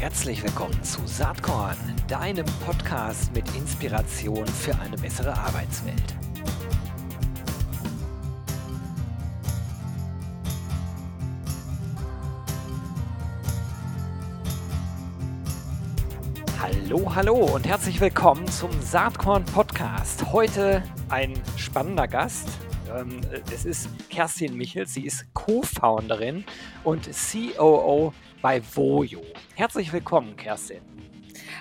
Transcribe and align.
Herzlich 0.00 0.44
willkommen 0.44 0.80
zu 0.84 1.04
Saatkorn, 1.06 1.76
deinem 2.06 2.46
Podcast 2.64 3.34
mit 3.34 3.44
Inspiration 3.56 4.46
für 4.46 4.78
eine 4.78 4.96
bessere 4.96 5.36
Arbeitswelt. 5.36 6.14
Hallo, 16.60 17.12
hallo 17.12 17.34
und 17.56 17.66
herzlich 17.66 18.00
willkommen 18.00 18.46
zum 18.46 18.70
Saatkorn 18.80 19.44
Podcast. 19.46 20.32
Heute 20.32 20.84
ein 21.08 21.34
spannender 21.56 22.06
Gast. 22.06 22.48
Ähm, 22.96 23.20
es 23.52 23.64
ist 23.64 23.88
Kerstin 24.08 24.56
Michels, 24.56 24.94
sie 24.94 25.04
ist 25.04 25.26
Co-Founderin 25.34 26.44
und 26.84 27.08
COO 27.10 28.14
bei 28.40 28.60
Vojo. 28.60 29.22
Herzlich 29.54 29.92
willkommen, 29.92 30.36
Kerstin. 30.36 30.97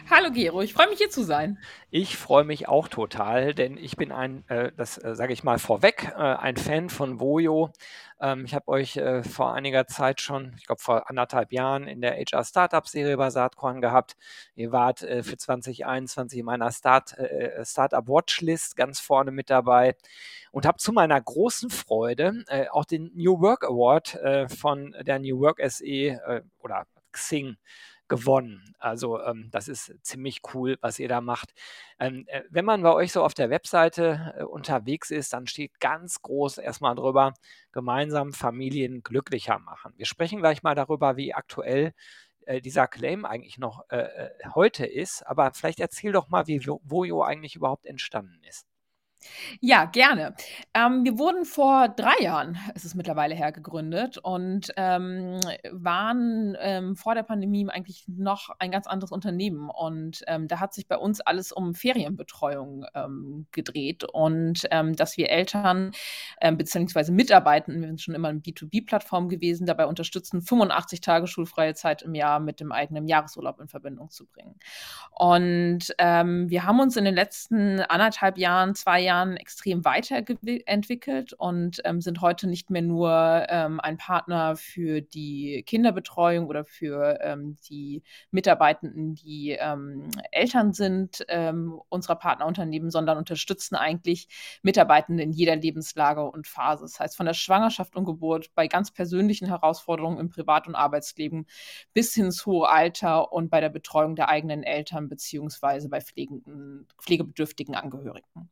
Hallo 0.09 0.31
Gero, 0.31 0.61
ich 0.61 0.73
freue 0.73 0.87
mich 0.87 0.99
hier 0.99 1.09
zu 1.09 1.21
sein. 1.21 1.57
Ich 1.91 2.15
freue 2.15 2.45
mich 2.45 2.69
auch 2.69 2.87
total, 2.87 3.53
denn 3.53 3.75
ich 3.75 3.97
bin 3.97 4.13
ein, 4.13 4.47
äh, 4.47 4.71
das 4.77 4.97
äh, 4.97 5.15
sage 5.15 5.33
ich 5.33 5.43
mal 5.43 5.59
vorweg, 5.59 6.13
äh, 6.15 6.21
ein 6.21 6.55
Fan 6.55 6.89
von 6.89 7.19
Vojo. 7.19 7.73
Ähm, 8.21 8.45
ich 8.45 8.55
habe 8.55 8.69
euch 8.69 8.95
äh, 8.95 9.21
vor 9.23 9.53
einiger 9.53 9.85
Zeit 9.85 10.21
schon, 10.21 10.53
ich 10.59 10.65
glaube 10.65 10.81
vor 10.81 11.09
anderthalb 11.09 11.51
Jahren, 11.51 11.89
in 11.89 11.99
der 11.99 12.15
HR 12.15 12.45
Startup 12.45 12.87
Serie 12.87 13.17
bei 13.17 13.29
Saatkorn 13.29 13.81
gehabt. 13.81 14.15
Ihr 14.55 14.71
wart 14.71 15.01
äh, 15.01 15.23
für 15.23 15.35
2021 15.35 16.39
in 16.39 16.45
meiner 16.45 16.71
Start, 16.71 17.17
äh, 17.17 17.65
Startup 17.65 18.07
Watchlist 18.07 18.77
ganz 18.77 19.01
vorne 19.01 19.31
mit 19.31 19.49
dabei 19.49 19.97
und 20.53 20.65
habe 20.65 20.77
zu 20.77 20.93
meiner 20.93 21.19
großen 21.19 21.69
Freude 21.69 22.45
auch 22.71 22.85
den 22.85 23.11
New 23.13 23.41
Work 23.41 23.65
Award 23.65 24.17
von 24.57 24.95
der 25.01 25.19
New 25.19 25.39
Work 25.41 25.59
SE 25.69 26.43
oder 26.61 26.87
Xing 27.11 27.57
gewonnen. 28.07 28.75
Also 28.79 29.21
ähm, 29.21 29.49
das 29.51 29.67
ist 29.67 29.93
ziemlich 30.01 30.41
cool, 30.53 30.77
was 30.81 30.99
ihr 30.99 31.07
da 31.07 31.21
macht. 31.21 31.53
Ähm, 31.99 32.25
äh, 32.27 32.43
wenn 32.49 32.65
man 32.65 32.81
bei 32.83 32.93
euch 32.93 33.11
so 33.11 33.23
auf 33.23 33.33
der 33.33 33.49
Webseite 33.49 34.33
äh, 34.37 34.43
unterwegs 34.43 35.11
ist, 35.11 35.33
dann 35.33 35.47
steht 35.47 35.79
ganz 35.79 36.21
groß 36.21 36.59
erstmal 36.59 36.95
drüber, 36.95 37.33
gemeinsam 37.71 38.33
Familien 38.33 39.03
glücklicher 39.03 39.59
machen. 39.59 39.93
Wir 39.97 40.05
sprechen 40.05 40.39
gleich 40.39 40.63
mal 40.63 40.75
darüber, 40.75 41.17
wie 41.17 41.33
aktuell 41.33 41.93
äh, 42.45 42.61
dieser 42.61 42.87
Claim 42.87 43.25
eigentlich 43.25 43.57
noch 43.57 43.83
äh, 43.89 43.97
äh 43.97 44.29
heute 44.55 44.85
ist. 44.85 45.25
Aber 45.25 45.51
vielleicht 45.53 45.79
erzähl 45.79 46.11
doch 46.11 46.29
mal, 46.29 46.47
wie 46.47 46.59
Vojo 46.65 47.23
eigentlich 47.23 47.55
überhaupt 47.55 47.85
entstanden 47.85 48.41
ist. 48.47 48.66
Ja, 49.59 49.85
gerne. 49.85 50.35
Ähm, 50.73 51.03
wir 51.03 51.17
wurden 51.17 51.45
vor 51.45 51.89
drei 51.89 52.15
Jahren, 52.21 52.57
es 52.75 52.85
ist 52.85 52.95
mittlerweile 52.95 53.35
her, 53.35 53.51
gegründet 53.51 54.17
und 54.17 54.71
ähm, 54.77 55.39
waren 55.71 56.55
ähm, 56.59 56.95
vor 56.95 57.15
der 57.15 57.23
Pandemie 57.23 57.67
eigentlich 57.69 58.05
noch 58.07 58.49
ein 58.59 58.71
ganz 58.71 58.87
anderes 58.87 59.11
Unternehmen. 59.11 59.69
Und 59.69 60.23
ähm, 60.27 60.47
da 60.47 60.59
hat 60.59 60.73
sich 60.73 60.87
bei 60.87 60.97
uns 60.97 61.21
alles 61.21 61.51
um 61.51 61.73
Ferienbetreuung 61.73 62.85
ähm, 62.93 63.47
gedreht 63.51 64.03
und 64.03 64.67
ähm, 64.71 64.95
dass 64.95 65.17
wir 65.17 65.29
Eltern 65.29 65.91
bzw. 66.41 67.11
Mitarbeitenden, 67.11 67.81
wir 67.81 67.87
sind 67.87 68.01
schon 68.01 68.15
immer 68.15 68.29
eine 68.29 68.39
B2B-Plattform 68.39 69.29
gewesen, 69.29 69.65
dabei 69.65 69.85
unterstützen, 69.85 70.41
85 70.41 71.01
Tage 71.01 71.27
schulfreie 71.27 71.73
Zeit 71.73 72.01
im 72.01 72.15
Jahr 72.15 72.39
mit 72.39 72.59
dem 72.59 72.71
eigenen 72.71 73.07
Jahresurlaub 73.07 73.59
in 73.59 73.67
Verbindung 73.67 74.09
zu 74.09 74.25
bringen. 74.25 74.55
Und 75.11 75.89
wir 75.97 76.63
haben 76.63 76.79
uns 76.79 76.95
in 76.95 77.05
den 77.05 77.15
letzten 77.15 77.79
anderthalb 77.81 78.37
Jahren, 78.37 78.75
zwei 78.75 79.01
Jahren, 79.01 79.06
Jahren 79.07 79.35
extrem 79.35 79.83
weiterentwickelt 79.83 81.33
und 81.33 81.81
ähm, 81.83 81.99
sind 81.99 82.21
heute 82.21 82.47
nicht 82.47 82.69
mehr 82.69 82.83
nur 82.83 83.47
ähm, 83.49 83.79
ein 83.79 83.97
Partner 83.97 84.55
für 84.55 85.01
die 85.01 85.63
Kinderbetreuung 85.65 86.45
oder 86.45 86.63
für 86.63 87.17
ähm, 87.21 87.57
die 87.67 88.03
Mitarbeitenden, 88.29 89.15
die 89.15 89.57
ähm, 89.59 90.09
Eltern 90.31 90.73
sind 90.73 91.25
ähm, 91.27 91.81
unserer 91.89 92.17
Partnerunternehmen, 92.17 92.91
sondern 92.91 93.17
unterstützen 93.17 93.75
eigentlich 93.75 94.27
Mitarbeitende 94.61 95.23
in 95.23 95.31
jeder 95.31 95.55
Lebenslage 95.55 96.23
und 96.23 96.45
Phase. 96.45 96.83
Das 96.83 96.99
heißt, 96.99 97.17
von 97.17 97.25
der 97.25 97.33
Schwangerschaft 97.33 97.95
und 97.95 98.05
Geburt 98.05 98.53
bei 98.53 98.67
ganz 98.67 98.91
persönlichen 98.91 99.47
Herausforderungen 99.47 100.19
im 100.19 100.29
Privat- 100.29 100.67
und 100.67 100.75
Arbeitsleben 100.75 101.47
bis 101.93 102.13
hin 102.13 102.27
ins 102.27 102.45
hohe 102.45 102.69
Alter 102.69 103.31
und 103.31 103.49
bei 103.49 103.59
der 103.59 103.69
Betreuung 103.69 104.15
der 104.15 104.29
eigenen 104.29 104.63
Eltern 104.63 105.09
beziehungsweise 105.09 105.89
bei 105.89 106.01
pflegenden, 106.01 106.87
pflegebedürftigen 106.99 107.75
Angehörigen. 107.75 108.49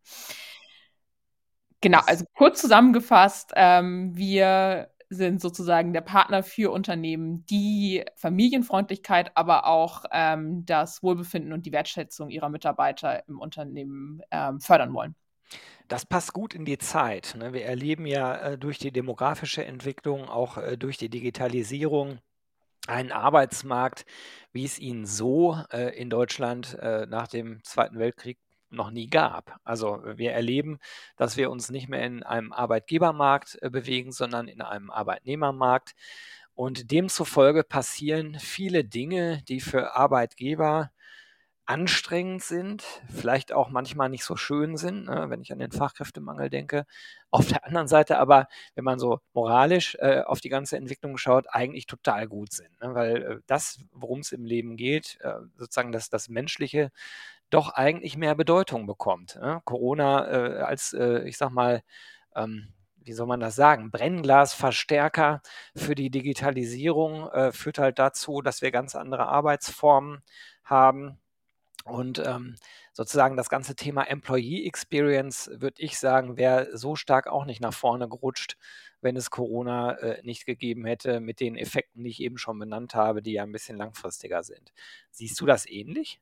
Genau, 1.85 1.99
also 2.07 2.25
kurz 2.33 2.61
zusammengefasst, 2.61 3.51
ähm, 3.55 4.17
wir 4.17 4.89
sind 5.09 5.39
sozusagen 5.39 5.93
der 5.93 6.01
Partner 6.01 6.41
für 6.41 6.71
Unternehmen, 6.71 7.45
die 7.45 8.03
Familienfreundlichkeit, 8.15 9.29
aber 9.35 9.67
auch 9.67 10.03
ähm, 10.11 10.65
das 10.65 11.03
Wohlbefinden 11.03 11.53
und 11.53 11.67
die 11.67 11.71
Wertschätzung 11.71 12.31
ihrer 12.31 12.49
Mitarbeiter 12.49 13.27
im 13.27 13.39
Unternehmen 13.39 14.23
ähm, 14.31 14.59
fördern 14.59 14.95
wollen. 14.95 15.13
Das 15.87 16.07
passt 16.07 16.33
gut 16.33 16.55
in 16.55 16.65
die 16.65 16.79
Zeit. 16.79 17.35
Ne? 17.37 17.53
Wir 17.53 17.65
erleben 17.65 18.07
ja 18.07 18.35
äh, 18.35 18.57
durch 18.57 18.79
die 18.79 18.91
demografische 18.91 19.63
Entwicklung, 19.63 20.27
auch 20.27 20.57
äh, 20.57 20.77
durch 20.77 20.97
die 20.97 21.09
Digitalisierung, 21.09 22.17
einen 22.87 23.11
Arbeitsmarkt, 23.11 24.07
wie 24.53 24.65
es 24.65 24.79
ihn 24.79 25.05
so 25.05 25.55
äh, 25.71 25.95
in 25.95 26.09
Deutschland 26.09 26.79
nach 26.81 27.27
dem 27.27 27.63
Zweiten 27.63 27.99
Weltkrieg 27.99 28.39
noch 28.75 28.91
nie 28.91 29.09
gab. 29.09 29.59
Also 29.63 30.01
wir 30.03 30.33
erleben, 30.33 30.79
dass 31.17 31.37
wir 31.37 31.49
uns 31.51 31.69
nicht 31.69 31.89
mehr 31.89 32.03
in 32.05 32.23
einem 32.23 32.53
Arbeitgebermarkt 32.53 33.57
äh, 33.61 33.69
bewegen, 33.69 34.11
sondern 34.11 34.47
in 34.47 34.61
einem 34.61 34.91
Arbeitnehmermarkt. 34.91 35.93
Und 36.53 36.91
demzufolge 36.91 37.63
passieren 37.63 38.37
viele 38.39 38.85
Dinge, 38.85 39.41
die 39.47 39.59
für 39.59 39.95
Arbeitgeber 39.95 40.91
anstrengend 41.67 42.43
sind, 42.43 42.83
vielleicht 43.09 43.51
auch 43.51 43.69
manchmal 43.69 44.09
nicht 44.09 44.23
so 44.23 44.35
schön 44.35 44.77
sind, 44.77 45.05
ne, 45.05 45.25
wenn 45.29 45.41
ich 45.41 45.51
an 45.51 45.57
den 45.59 45.71
Fachkräftemangel 45.71 46.49
denke. 46.49 46.85
Auf 47.31 47.47
der 47.47 47.65
anderen 47.65 47.87
Seite 47.87 48.19
aber, 48.19 48.47
wenn 48.75 48.83
man 48.83 48.99
so 48.99 49.19
moralisch 49.33 49.95
äh, 49.99 50.21
auf 50.21 50.41
die 50.41 50.49
ganze 50.49 50.77
Entwicklung 50.77 51.17
schaut, 51.17 51.47
eigentlich 51.49 51.87
total 51.87 52.27
gut 52.27 52.53
sind. 52.53 52.69
Ne, 52.81 52.93
weil 52.93 53.23
äh, 53.23 53.37
das, 53.47 53.79
worum 53.91 54.19
es 54.19 54.31
im 54.31 54.45
Leben 54.45 54.77
geht, 54.77 55.17
äh, 55.21 55.33
sozusagen 55.57 55.91
das, 55.91 56.09
das 56.09 56.29
Menschliche, 56.29 56.91
doch 57.49 57.69
eigentlich 57.69 58.17
mehr 58.17 58.35
Bedeutung 58.35 58.87
bekommt. 58.87 59.35
Ne? 59.35 59.61
Corona 59.65 60.27
äh, 60.27 60.61
als, 60.61 60.93
äh, 60.93 61.27
ich 61.27 61.37
sag 61.37 61.51
mal, 61.51 61.83
ähm, 62.35 62.73
wie 62.97 63.13
soll 63.13 63.27
man 63.27 63.39
das 63.39 63.55
sagen, 63.55 63.91
Brennglasverstärker 63.91 65.41
für 65.75 65.95
die 65.95 66.09
Digitalisierung 66.09 67.29
äh, 67.29 67.51
führt 67.51 67.77
halt 67.77 67.99
dazu, 67.99 68.41
dass 68.41 68.61
wir 68.61 68.71
ganz 68.71 68.95
andere 68.95 69.27
Arbeitsformen 69.27 70.23
haben. 70.63 71.19
Und 71.85 72.17
ähm, 72.25 72.55
sozusagen 72.93 73.37
das 73.37 73.47
ganze 73.49 73.75
Thema 73.75 74.03
Employee 74.05 74.65
Experience, 74.65 75.51
würde 75.53 75.83
ich 75.83 75.99
sagen, 75.99 76.35
wäre 76.35 76.75
so 76.75 76.95
stark 76.95 77.27
auch 77.27 77.45
nicht 77.45 77.61
nach 77.61 77.75
vorne 77.75 78.09
gerutscht, 78.09 78.57
wenn 79.01 79.15
es 79.15 79.29
Corona 79.29 79.91
äh, 79.99 80.21
nicht 80.23 80.47
gegeben 80.47 80.85
hätte, 80.85 81.19
mit 81.19 81.39
den 81.39 81.55
Effekten, 81.55 82.03
die 82.03 82.09
ich 82.09 82.21
eben 82.21 82.39
schon 82.39 82.57
benannt 82.57 82.95
habe, 82.95 83.21
die 83.21 83.33
ja 83.33 83.43
ein 83.43 83.51
bisschen 83.51 83.77
langfristiger 83.77 84.41
sind. 84.41 84.73
Siehst 85.11 85.39
du 85.39 85.45
das 85.45 85.67
ähnlich? 85.67 86.19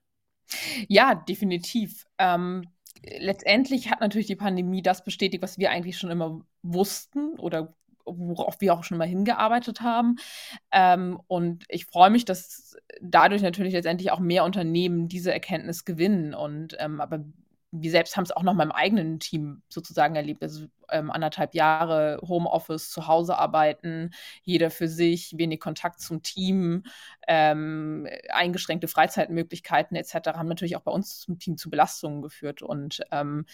Ja, 0.88 1.16
definitiv. 1.16 2.06
Ähm, 2.18 2.64
letztendlich 3.04 3.90
hat 3.90 4.02
natürlich 4.02 4.28
die 4.28 4.36
Pandemie 4.36 4.82
das 4.82 5.04
bestätigt, 5.04 5.44
was 5.44 5.58
wir 5.58 5.72
eigentlich 5.72 5.98
schon 5.98 6.12
immer 6.12 6.42
wussten 6.62 7.38
oder 7.40 7.76
worauf 8.06 8.60
wir 8.60 8.74
auch 8.74 8.84
schon 8.84 8.98
mal 8.98 9.08
hingearbeitet 9.08 9.82
haben. 9.82 10.18
Ähm, 10.72 11.20
und 11.28 11.66
ich 11.70 11.86
freue 11.86 12.10
mich, 12.10 12.26
dass 12.26 12.76
dadurch 13.02 13.42
natürlich 13.42 13.74
letztendlich 13.74 14.12
auch 14.12 14.20
mehr 14.20 14.44
Unternehmen 14.44 15.08
diese 15.08 15.32
Erkenntnis 15.32 15.86
gewinnen. 15.86 16.34
Und 16.34 16.76
ähm, 16.80 17.00
aber 17.00 17.24
wir 17.72 17.92
selbst 17.92 18.16
haben 18.16 18.24
es 18.24 18.32
auch 18.32 18.44
noch 18.44 18.54
mal 18.54 18.64
im 18.64 18.72
eigenen 18.72 19.20
Team 19.20 19.64
sozusagen 19.70 20.16
erlebt. 20.16 20.44
Also 20.44 20.68
ähm, 20.92 21.12
anderthalb 21.12 21.54
Jahre 21.54 22.20
Homeoffice, 22.22 22.90
zu 22.90 23.08
Hause 23.08 23.38
arbeiten, 23.38 24.12
jeder 24.44 24.70
für 24.70 24.88
sich, 24.88 25.36
wenig 25.38 25.60
Kontakt 25.60 26.00
zum 26.00 26.22
Team, 26.24 26.84
ähm, 27.28 28.08
eingeschränkte 28.30 28.88
Freizeitmöglichkeiten 28.88 29.96
etc. 29.96 30.14
haben 30.36 30.48
natürlich 30.48 30.76
auch 30.76 30.82
bei 30.82 30.92
uns 30.92 31.20
zum 31.20 31.40
Team 31.40 31.58
zu 31.58 31.70
Belastungen 31.70 32.22
geführt. 32.22 32.62
Und 32.62 33.02
ähm, 33.12 33.46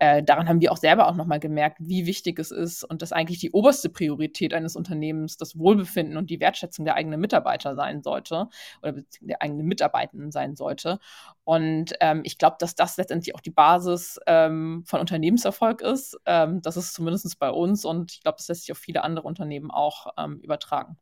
äh, 0.00 0.22
daran 0.22 0.48
haben 0.48 0.60
wir 0.60 0.72
auch 0.72 0.76
selber 0.76 1.08
auch 1.08 1.14
nochmal 1.14 1.40
gemerkt, 1.40 1.78
wie 1.80 2.06
wichtig 2.06 2.38
es 2.38 2.50
ist 2.50 2.84
und 2.84 3.02
dass 3.02 3.12
eigentlich 3.12 3.38
die 3.38 3.52
oberste 3.52 3.88
Priorität 3.88 4.52
eines 4.52 4.76
Unternehmens 4.76 5.36
das 5.36 5.58
Wohlbefinden 5.58 6.16
und 6.16 6.30
die 6.30 6.40
Wertschätzung 6.40 6.84
der 6.84 6.96
eigenen 6.96 7.20
Mitarbeiter 7.20 7.76
sein 7.76 8.02
sollte 8.02 8.48
oder 8.82 8.94
der 9.20 9.42
eigenen 9.42 9.66
Mitarbeitenden 9.66 10.32
sein 10.32 10.56
sollte. 10.56 10.98
Und 11.44 11.92
ähm, 12.00 12.22
ich 12.24 12.38
glaube, 12.38 12.56
dass 12.58 12.74
das 12.74 12.96
letztendlich 12.96 13.34
auch 13.34 13.40
die 13.40 13.50
Basis 13.50 14.18
ähm, 14.26 14.82
von 14.86 15.00
Unternehmenserfolg 15.00 15.82
ist. 15.82 16.18
Das 16.66 16.76
ist 16.76 16.94
zumindest 16.94 17.38
bei 17.38 17.50
uns 17.50 17.84
und 17.84 18.12
ich 18.12 18.22
glaube, 18.22 18.36
das 18.38 18.48
lässt 18.48 18.62
sich 18.62 18.72
auf 18.72 18.78
viele 18.78 19.02
andere 19.02 19.26
Unternehmen 19.26 19.70
auch 19.70 20.08
ähm, 20.18 20.40
übertragen. 20.40 20.98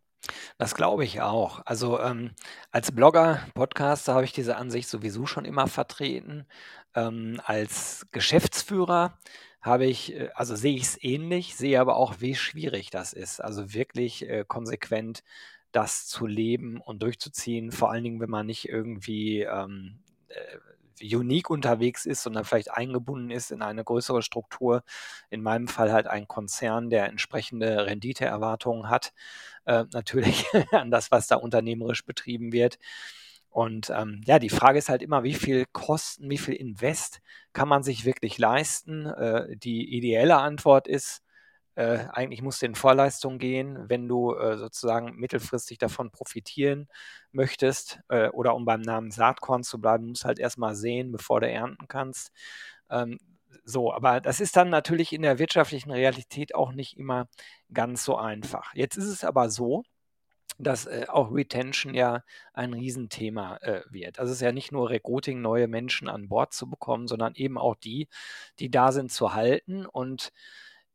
Das 0.59 0.75
glaube 0.75 1.05
ich 1.05 1.21
auch. 1.21 1.63
Also 1.67 1.99
ähm, 2.01 2.31
als 2.71 2.93
Blogger, 2.93 3.41
Podcaster 3.55 4.15
habe 4.15 4.25
ich 4.25 4.33
diese 4.33 4.57
Ansicht 4.57 4.89
sowieso 4.89 5.27
schon 5.27 5.45
immer 5.45 5.67
vertreten. 5.67 6.47
Ähm, 6.95 7.41
als 7.45 8.07
Geschäftsführer 8.13 9.19
habe 9.61 9.87
ich, 9.87 10.15
äh, 10.15 10.31
also 10.35 10.55
sehe 10.55 10.77
ich 10.77 10.83
es 10.83 11.03
ähnlich, 11.03 11.57
sehe 11.57 11.81
aber 11.81 11.97
auch, 11.97 12.21
wie 12.21 12.35
schwierig 12.35 12.91
das 12.91 13.13
ist. 13.13 13.41
Also 13.41 13.73
wirklich 13.75 14.29
äh, 14.29 14.45
konsequent 14.47 15.23
das 15.73 16.07
zu 16.07 16.27
leben 16.27 16.81
und 16.81 17.03
durchzuziehen. 17.03 17.73
Vor 17.73 17.91
allen 17.91 18.05
Dingen, 18.05 18.21
wenn 18.21 18.31
man 18.31 18.47
nicht 18.47 18.69
irgendwie 18.69 19.43
ähm, 19.43 20.01
äh, 20.29 20.59
unique 21.03 21.51
unterwegs 21.51 22.07
ist, 22.07 22.23
sondern 22.23 22.45
vielleicht 22.45 22.71
eingebunden 22.71 23.31
ist 23.31 23.51
in 23.51 23.63
eine 23.63 23.85
größere 23.85 24.23
Struktur. 24.23 24.83
In 25.31 25.43
meinem 25.43 25.69
Fall 25.69 25.93
halt 25.93 26.07
ein 26.07 26.29
Konzern, 26.29 26.91
der 26.91 27.07
entsprechende 27.07 27.87
Renditeerwartungen 27.87 28.89
hat. 28.89 29.13
Äh, 29.65 29.85
natürlich 29.93 30.47
an 30.73 30.91
das, 30.91 31.11
was 31.11 31.27
da 31.27 31.37
unternehmerisch 31.37 32.05
betrieben 32.05 32.53
wird. 32.53 32.79
Und 33.51 33.91
ähm, 33.91 34.23
ja, 34.25 34.39
die 34.39 34.49
Frage 34.49 34.79
ist 34.79 34.89
halt 34.89 35.03
immer, 35.03 35.25
wie 35.25 35.35
viel 35.35 35.67
Kosten, 35.73 36.31
wie 36.31 36.39
viel 36.39 36.55
Invest 36.55 37.21
kann 37.53 37.69
man 37.69 37.83
sich 37.83 38.07
wirklich 38.07 38.39
leisten? 38.39 39.07
Äh, 39.07 39.57
die 39.57 39.95
ideelle 39.95 40.39
Antwort 40.39 40.89
ist, 40.89 41.23
äh, 41.75 42.07
eigentlich 42.13 42.43
musst 42.43 42.63
du 42.63 42.67
in 42.67 42.75
Vorleistung 42.75 43.39
gehen, 43.39 43.89
wenn 43.89 44.09
du 44.09 44.35
äh, 44.35 44.59
sozusagen 44.59 45.17
mittelfristig 45.17 45.79
davon 45.79 46.11
profitieren 46.11 46.89
möchtest. 47.33 48.01
Äh, 48.09 48.29
oder 48.29 48.55
um 48.55 48.65
beim 48.65 48.83
Namen 48.83 49.11
Saatkorn 49.11 49.63
zu 49.63 49.81
bleiben, 49.81 50.09
musst 50.09 50.25
halt 50.25 50.39
erstmal 50.39 50.75
sehen, 50.75 51.13
bevor 51.13 51.41
du 51.41 51.51
ernten 51.51 51.89
kannst. 51.89 52.31
Ähm, 52.91 53.19
so, 53.65 53.93
aber 53.93 54.21
das 54.21 54.41
ist 54.41 54.57
dann 54.57 54.71
natürlich 54.71 55.13
in 55.13 55.23
der 55.23 55.39
wirtschaftlichen 55.39 55.91
Realität 55.91 56.55
auch 56.55 56.73
nicht 56.73 56.99
immer 56.99 57.29
ganz 57.73 58.05
so 58.05 58.17
einfach. 58.17 58.75
Jetzt 58.75 58.97
ist 58.97 59.07
es 59.07 59.25
aber 59.25 59.51
so, 59.51 59.85
dass 60.59 60.87
äh, 60.87 61.07
auch 61.09 61.33
Retention 61.33 61.95
ja 61.95 62.23
ein 62.53 62.75
Riesenthema 62.75 63.57
äh, 63.59 63.83
wird. 63.91 64.19
Also 64.19 64.31
es 64.31 64.39
ist 64.39 64.43
ja 64.43 64.53
nicht 64.53 64.73
nur 64.73 64.91
Recruiting, 64.91 65.41
neue 65.41 65.69
Menschen 65.69 66.09
an 66.09 66.29
Bord 66.29 66.53
zu 66.53 66.69
bekommen, 66.69 67.09
sondern 67.09 67.35
eben 67.35 67.59
auch 67.59 67.77
die, 67.77 68.09
die 68.59 68.71
da 68.71 68.93
sind, 68.93 69.11
zu 69.11 69.35
halten. 69.35 69.87
Und 69.87 70.33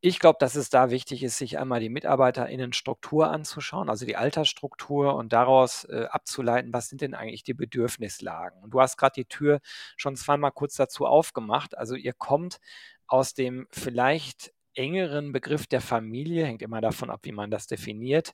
ich 0.01 0.19
glaube, 0.19 0.37
dass 0.39 0.55
es 0.55 0.69
da 0.69 0.91
wichtig 0.91 1.23
ist, 1.23 1.37
sich 1.37 1.57
einmal 1.57 1.79
die 1.79 1.89
MitarbeiterInnen-Struktur 1.89 3.29
anzuschauen, 3.31 3.89
also 3.89 4.05
die 4.05 4.15
Altersstruktur 4.15 5.15
und 5.15 5.33
daraus 5.33 5.85
äh, 5.85 6.05
abzuleiten, 6.09 6.71
was 6.73 6.89
sind 6.89 7.01
denn 7.01 7.15
eigentlich 7.15 7.43
die 7.43 7.55
Bedürfnislagen. 7.55 8.61
Und 8.63 8.71
du 8.71 8.81
hast 8.81 8.97
gerade 8.97 9.13
die 9.15 9.25
Tür 9.25 9.59
schon 9.95 10.15
zweimal 10.15 10.51
kurz 10.51 10.75
dazu 10.75 11.05
aufgemacht. 11.07 11.77
Also 11.77 11.95
ihr 11.95 12.13
kommt 12.13 12.59
aus 13.07 13.33
dem 13.33 13.67
vielleicht 13.71 14.53
engeren 14.77 15.31
Begriff 15.31 15.67
der 15.67 15.81
Familie, 15.81 16.45
hängt 16.45 16.61
immer 16.61 16.81
davon 16.81 17.09
ab, 17.09 17.21
wie 17.23 17.31
man 17.31 17.51
das 17.51 17.67
definiert, 17.67 18.33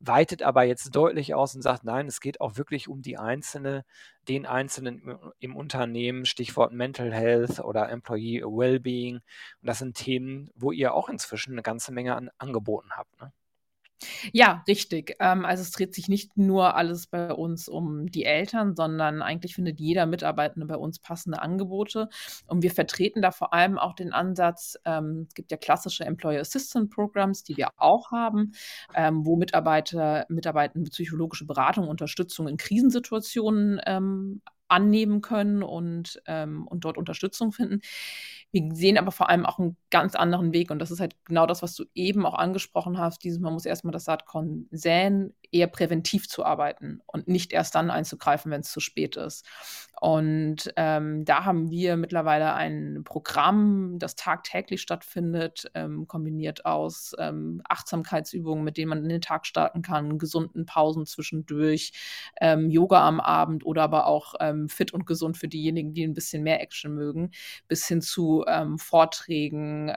weitet 0.00 0.42
aber 0.42 0.64
jetzt 0.64 0.94
deutlich 0.96 1.34
aus 1.34 1.54
und 1.54 1.62
sagt, 1.62 1.84
nein, 1.84 2.06
es 2.06 2.20
geht 2.20 2.40
auch 2.40 2.56
wirklich 2.56 2.88
um 2.88 3.02
die 3.02 3.18
Einzelne, 3.18 3.84
den 4.28 4.46
Einzelnen 4.46 5.18
im 5.38 5.56
Unternehmen, 5.56 6.26
Stichwort 6.26 6.72
Mental 6.72 7.12
Health 7.12 7.60
oder 7.60 7.88
Employee 7.90 8.42
Wellbeing. 8.42 9.16
Und 9.16 9.22
das 9.62 9.78
sind 9.78 9.96
Themen, 9.96 10.50
wo 10.54 10.72
ihr 10.72 10.94
auch 10.94 11.08
inzwischen 11.08 11.52
eine 11.52 11.62
ganze 11.62 11.92
Menge 11.92 12.16
an 12.16 12.30
Angeboten 12.38 12.90
habt. 12.92 13.20
Ne? 13.20 13.32
Ja, 14.32 14.62
richtig. 14.68 15.16
Ähm, 15.20 15.44
also 15.44 15.62
es 15.62 15.70
dreht 15.70 15.94
sich 15.94 16.08
nicht 16.08 16.36
nur 16.36 16.74
alles 16.76 17.06
bei 17.06 17.32
uns 17.32 17.68
um 17.68 18.06
die 18.10 18.24
Eltern, 18.24 18.74
sondern 18.74 19.22
eigentlich 19.22 19.54
findet 19.54 19.80
jeder 19.80 20.06
Mitarbeitende 20.06 20.66
bei 20.66 20.76
uns 20.76 20.98
passende 20.98 21.40
Angebote. 21.42 22.08
Und 22.46 22.62
wir 22.62 22.70
vertreten 22.70 23.22
da 23.22 23.30
vor 23.30 23.52
allem 23.54 23.78
auch 23.78 23.94
den 23.94 24.12
Ansatz, 24.12 24.76
ähm, 24.84 25.26
es 25.28 25.34
gibt 25.34 25.50
ja 25.50 25.56
klassische 25.56 26.04
Employer 26.04 26.40
Assistant 26.40 26.90
Programs, 26.90 27.42
die 27.44 27.56
wir 27.56 27.68
auch 27.76 28.10
haben, 28.12 28.52
ähm, 28.94 29.24
wo 29.24 29.36
Mitarbeiter, 29.36 30.26
Mitarbeitende 30.28 30.90
psychologische 30.90 31.46
Beratung, 31.46 31.88
Unterstützung 31.88 32.48
in 32.48 32.56
Krisensituationen 32.56 33.80
annehmen 34.72 35.20
können 35.20 35.62
und, 35.62 36.22
ähm, 36.26 36.66
und 36.66 36.84
dort 36.84 36.98
Unterstützung 36.98 37.52
finden. 37.52 37.80
Wir 38.50 38.74
sehen 38.74 38.98
aber 38.98 39.12
vor 39.12 39.28
allem 39.28 39.46
auch 39.46 39.58
einen 39.58 39.76
ganz 39.90 40.14
anderen 40.14 40.52
Weg 40.52 40.70
und 40.70 40.78
das 40.78 40.90
ist 40.90 41.00
halt 41.00 41.16
genau 41.24 41.46
das, 41.46 41.62
was 41.62 41.74
du 41.74 41.84
eben 41.94 42.26
auch 42.26 42.34
angesprochen 42.34 42.98
hast. 42.98 43.24
Dieses, 43.24 43.40
man 43.40 43.52
muss 43.52 43.66
erstmal 43.66 43.92
das 43.92 44.04
Saatkorn 44.04 44.66
säen, 44.70 45.34
eher 45.52 45.66
präventiv 45.66 46.28
zu 46.28 46.44
arbeiten 46.44 47.00
und 47.06 47.28
nicht 47.28 47.52
erst 47.52 47.74
dann 47.74 47.90
einzugreifen, 47.90 48.50
wenn 48.50 48.62
es 48.62 48.72
zu 48.72 48.80
spät 48.80 49.16
ist. 49.16 49.46
Und 50.00 50.72
ähm, 50.76 51.24
da 51.24 51.44
haben 51.44 51.70
wir 51.70 51.96
mittlerweile 51.96 52.54
ein 52.54 53.02
Programm, 53.04 54.00
das 54.00 54.16
tagtäglich 54.16 54.82
stattfindet, 54.82 55.70
ähm, 55.74 56.08
kombiniert 56.08 56.66
aus 56.66 57.14
ähm, 57.18 57.62
Achtsamkeitsübungen, 57.68 58.64
mit 58.64 58.78
denen 58.78 58.88
man 58.88 59.02
in 59.04 59.08
den 59.08 59.20
Tag 59.20 59.46
starten 59.46 59.82
kann, 59.82 60.18
gesunden 60.18 60.66
Pausen 60.66 61.06
zwischendurch, 61.06 61.92
ähm, 62.40 62.68
Yoga 62.68 63.06
am 63.06 63.20
Abend 63.20 63.64
oder 63.64 63.82
aber 63.82 64.06
auch 64.06 64.34
ähm, 64.40 64.68
fit 64.68 64.92
und 64.92 65.06
gesund 65.06 65.36
für 65.36 65.46
diejenigen, 65.46 65.94
die 65.94 66.02
ein 66.02 66.14
bisschen 66.14 66.42
mehr 66.42 66.60
Action 66.60 66.94
mögen, 66.94 67.30
bis 67.68 67.86
hin 67.86 68.00
zu 68.00 68.44
ähm, 68.48 68.78
Vorträgen, 68.78 69.92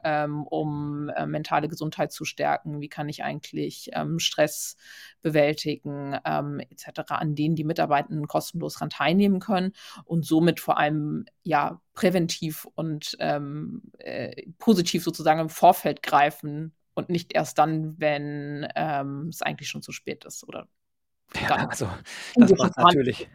um 0.49 1.09
äh, 1.09 1.25
mentale 1.25 1.67
Gesundheit 1.67 2.11
zu 2.11 2.25
stärken. 2.25 2.79
Wie 2.81 2.89
kann 2.89 3.09
ich 3.09 3.23
eigentlich 3.23 3.91
Stress 4.17 4.75
bewältigen, 5.21 5.44
etc., 5.53 7.01
an 7.07 7.35
denen 7.35 7.55
die 7.55 7.63
Mitarbeitenden 7.63 8.27
kostenlos 8.27 8.73
daran 8.73 8.89
teilnehmen 8.89 9.39
können 9.39 9.73
und 10.03 10.25
somit 10.25 10.59
vor 10.59 10.77
allem 10.77 11.25
ja 11.43 11.81
präventiv 11.93 12.67
und 12.75 13.15
ähm, 13.19 13.83
äh, 13.99 14.47
positiv 14.57 15.03
sozusagen 15.03 15.39
im 15.39 15.49
Vorfeld 15.49 16.03
greifen 16.03 16.73
und 16.93 17.09
nicht 17.09 17.33
erst 17.33 17.57
dann, 17.57 17.99
wenn 17.99 18.67
ähm, 18.75 19.27
es 19.29 19.41
eigentlich 19.41 19.69
schon 19.69 19.81
zu 19.81 19.91
spät 19.91 20.25
ist 20.25 20.47
oder 20.47 20.67
ja, 21.41 21.67
also 21.67 21.89
das 22.35 22.51
macht 22.51 22.77
natürlich 22.77 23.27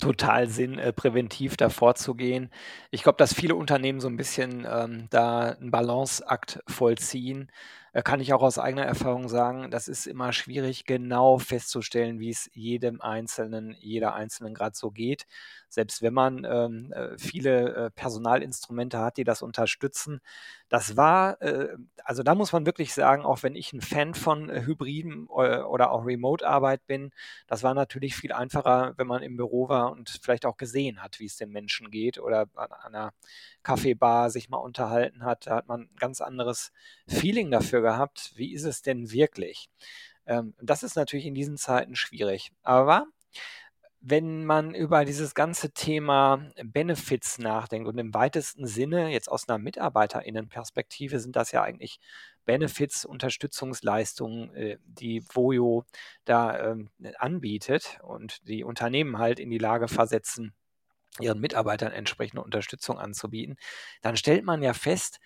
total 0.00 0.48
Sinn, 0.48 0.78
äh, 0.78 0.92
präventiv 0.92 1.56
da 1.56 1.70
vorzugehen. 1.70 2.50
Ich 2.90 3.02
glaube, 3.02 3.16
dass 3.16 3.34
viele 3.34 3.54
Unternehmen 3.56 4.00
so 4.00 4.08
ein 4.08 4.16
bisschen 4.16 4.66
ähm, 4.70 5.08
da 5.10 5.50
einen 5.52 5.70
Balanceakt 5.70 6.60
vollziehen. 6.68 7.50
Äh, 7.92 8.02
kann 8.02 8.20
ich 8.20 8.32
auch 8.32 8.42
aus 8.42 8.58
eigener 8.58 8.84
Erfahrung 8.84 9.28
sagen, 9.28 9.70
das 9.70 9.88
ist 9.88 10.06
immer 10.06 10.32
schwierig, 10.32 10.84
genau 10.84 11.38
festzustellen, 11.38 12.20
wie 12.20 12.30
es 12.30 12.50
jedem 12.54 13.00
Einzelnen, 13.00 13.76
jeder 13.80 14.14
Einzelnen 14.14 14.54
gerade 14.54 14.76
so 14.76 14.90
geht. 14.90 15.26
Selbst 15.68 16.00
wenn 16.02 16.14
man 16.14 16.44
ähm, 16.48 16.92
äh, 16.92 17.18
viele 17.18 17.74
äh, 17.74 17.90
Personalinstrumente 17.90 18.98
hat, 18.98 19.16
die 19.18 19.24
das 19.24 19.42
unterstützen. 19.42 20.20
Das 20.68 20.96
war, 20.96 21.40
äh, 21.42 21.76
also 22.04 22.22
da 22.22 22.34
muss 22.34 22.52
man 22.52 22.66
wirklich 22.66 22.94
sagen, 22.94 23.22
auch 23.24 23.42
wenn 23.42 23.54
ich 23.54 23.72
ein 23.72 23.80
Fan 23.82 24.14
von 24.14 24.48
äh, 24.50 24.62
Hybriden 24.64 25.26
oder 25.28 25.90
auch 25.92 26.04
Remote-Arbeit 26.06 26.86
bin, 26.86 27.10
das 27.46 27.62
war 27.62 27.74
natürlich 27.74 28.16
viel 28.16 28.32
einfacher, 28.32 28.94
wenn 28.96 29.06
man 29.06 29.22
im 29.22 29.36
Büro 29.36 29.68
war 29.68 29.92
und 29.92 30.08
vielleicht 30.22 30.46
auch 30.46 30.56
gesehen 30.56 31.02
hat, 31.02 31.20
wie 31.20 31.26
es 31.26 31.36
den 31.36 31.50
Menschen 31.50 31.90
geht 31.90 32.18
oder 32.18 32.46
an 32.54 32.72
einer 32.72 33.12
Kaffeebar 33.62 34.30
sich 34.30 34.48
mal 34.48 34.58
unterhalten 34.58 35.24
hat. 35.24 35.46
Da 35.46 35.56
hat 35.56 35.68
man 35.68 35.82
ein 35.82 35.96
ganz 35.98 36.20
anderes 36.20 36.72
Feeling 37.06 37.50
dafür 37.50 37.77
gehabt. 37.82 38.32
Wie 38.36 38.52
ist 38.52 38.64
es 38.64 38.82
denn 38.82 39.10
wirklich? 39.10 39.68
Ähm, 40.26 40.54
das 40.60 40.82
ist 40.82 40.96
natürlich 40.96 41.26
in 41.26 41.34
diesen 41.34 41.56
Zeiten 41.56 41.96
schwierig. 41.96 42.52
Aber 42.62 43.06
wenn 44.00 44.44
man 44.44 44.74
über 44.74 45.04
dieses 45.04 45.34
ganze 45.34 45.72
Thema 45.72 46.48
Benefits 46.62 47.38
nachdenkt 47.38 47.88
und 47.88 47.98
im 47.98 48.14
weitesten 48.14 48.66
Sinne, 48.66 49.10
jetzt 49.10 49.28
aus 49.30 49.48
einer 49.48 49.58
Mitarbeiterinnenperspektive, 49.58 51.18
sind 51.18 51.34
das 51.34 51.50
ja 51.52 51.62
eigentlich 51.62 51.98
Benefits, 52.44 53.04
Unterstützungsleistungen, 53.04 54.54
äh, 54.54 54.78
die 54.84 55.22
Voyo 55.28 55.84
da 56.24 56.70
ähm, 56.70 56.90
anbietet 57.18 57.98
und 58.02 58.46
die 58.48 58.64
Unternehmen 58.64 59.18
halt 59.18 59.40
in 59.40 59.50
die 59.50 59.58
Lage 59.58 59.88
versetzen, 59.88 60.54
ihren 61.20 61.40
Mitarbeitern 61.40 61.92
entsprechende 61.92 62.42
Unterstützung 62.42 62.98
anzubieten, 62.98 63.56
dann 64.02 64.16
stellt 64.16 64.44
man 64.44 64.62
ja 64.62 64.72
fest, 64.72 65.18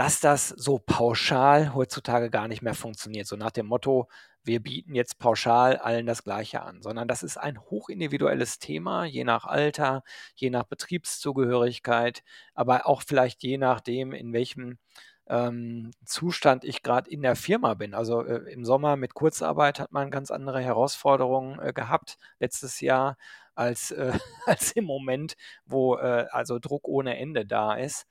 dass 0.00 0.18
das 0.18 0.48
so 0.48 0.78
pauschal 0.78 1.74
heutzutage 1.74 2.30
gar 2.30 2.48
nicht 2.48 2.62
mehr 2.62 2.72
funktioniert. 2.72 3.26
So 3.26 3.36
nach 3.36 3.50
dem 3.50 3.66
Motto, 3.66 4.08
wir 4.42 4.62
bieten 4.62 4.94
jetzt 4.94 5.18
pauschal 5.18 5.76
allen 5.76 6.06
das 6.06 6.24
Gleiche 6.24 6.62
an, 6.62 6.80
sondern 6.80 7.06
das 7.06 7.22
ist 7.22 7.36
ein 7.36 7.60
hochindividuelles 7.60 8.58
Thema, 8.58 9.04
je 9.04 9.24
nach 9.24 9.44
Alter, 9.44 10.02
je 10.34 10.48
nach 10.48 10.64
Betriebszugehörigkeit, 10.64 12.22
aber 12.54 12.86
auch 12.86 13.02
vielleicht 13.02 13.42
je 13.42 13.58
nachdem, 13.58 14.14
in 14.14 14.32
welchem 14.32 14.78
ähm, 15.26 15.90
Zustand 16.06 16.64
ich 16.64 16.82
gerade 16.82 17.10
in 17.10 17.20
der 17.20 17.36
Firma 17.36 17.74
bin. 17.74 17.92
Also 17.92 18.24
äh, 18.24 18.50
im 18.50 18.64
Sommer 18.64 18.96
mit 18.96 19.12
Kurzarbeit 19.12 19.80
hat 19.80 19.92
man 19.92 20.10
ganz 20.10 20.30
andere 20.30 20.62
Herausforderungen 20.62 21.58
äh, 21.60 21.74
gehabt 21.74 22.16
letztes 22.38 22.80
Jahr 22.80 23.18
als, 23.54 23.90
äh, 23.90 24.14
als 24.46 24.72
im 24.72 24.84
Moment, 24.86 25.36
wo 25.66 25.96
äh, 25.96 26.24
also 26.30 26.58
Druck 26.58 26.88
ohne 26.88 27.18
Ende 27.18 27.44
da 27.44 27.74
ist. 27.74 28.06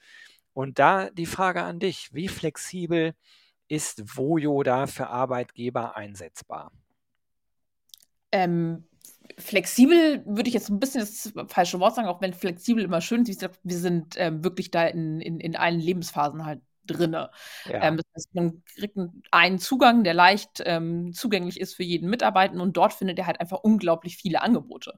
Und 0.60 0.78
da 0.78 1.10
die 1.10 1.25
Frage 1.25 1.63
an 1.63 1.80
dich, 1.80 2.13
wie 2.13 2.28
flexibel 2.28 3.16
ist 3.70 4.04
Vojo 4.18 4.62
da 4.62 4.88
für 4.88 5.08
Arbeitgeber 5.08 5.96
einsetzbar? 5.96 6.74
Ähm, 8.34 8.84
flexibel 9.38 10.22
würde 10.25 10.50
ich 10.50 10.54
jetzt 10.54 10.68
ein 10.68 10.82
bisschen 10.82 11.00
das 11.00 11.32
falsche 11.48 11.80
Wort 11.80 11.96
sagen, 11.96 12.10
auch 12.10 12.20
wenn 12.20 12.34
flexibel 12.34 12.84
immer 12.84 13.00
schön 13.00 13.24
ist. 13.24 13.50
Wir 13.63 13.78
sind 13.78 14.16
ähm, 14.18 14.44
wirklich 14.44 14.70
da 14.70 14.86
in, 14.86 15.22
in, 15.22 15.39
in 15.39 15.56
allen 15.56 15.80
Lebensphasen 15.80 16.46
halt 16.46 16.60
drinne. 16.93 17.29
Ja. 17.65 17.84
Ähm, 17.84 17.98
das 17.98 18.05
heißt, 18.15 18.36
man 18.36 18.63
kriegt 18.75 18.98
einen 19.31 19.60
Zugang, 19.60 20.03
der 20.03 20.13
leicht 20.13 20.62
ähm, 20.65 21.13
zugänglich 21.13 21.60
ist 21.60 21.75
für 21.75 21.84
jeden 21.84 22.10
Mitarbeiter 22.10 22.62
und 22.62 22.75
dort 22.77 22.93
findet 22.93 23.19
er 23.19 23.27
halt 23.27 23.39
einfach 23.39 23.60
unglaublich 23.62 24.17
viele 24.17 24.41
Angebote. 24.41 24.98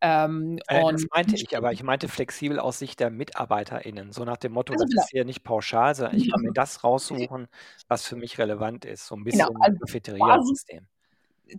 Ähm, 0.00 0.58
äh, 0.66 0.92
das 0.92 1.06
meinte 1.14 1.34
ich, 1.34 1.56
aber 1.56 1.72
ich 1.72 1.82
meinte 1.82 2.08
flexibel 2.08 2.58
aus 2.58 2.78
Sicht 2.78 3.00
der 3.00 3.10
MitarbeiterInnen, 3.10 4.12
so 4.12 4.24
nach 4.24 4.36
dem 4.36 4.52
Motto, 4.52 4.72
also 4.72 4.84
das 4.84 4.90
genau. 4.90 5.02
ist 5.02 5.10
hier 5.10 5.24
nicht 5.24 5.44
pauschal, 5.44 5.94
sondern 5.94 6.16
ich 6.16 6.30
kann 6.30 6.42
mir 6.42 6.52
das 6.54 6.84
raussuchen, 6.84 7.48
was 7.88 8.06
für 8.06 8.16
mich 8.16 8.38
relevant 8.38 8.84
ist, 8.84 9.06
so 9.06 9.16
ein 9.16 9.24
genau, 9.24 9.46
bisschen 9.46 9.54
genau, 9.54 9.64
also 9.64 9.78
Cafeteria-System 9.80 10.86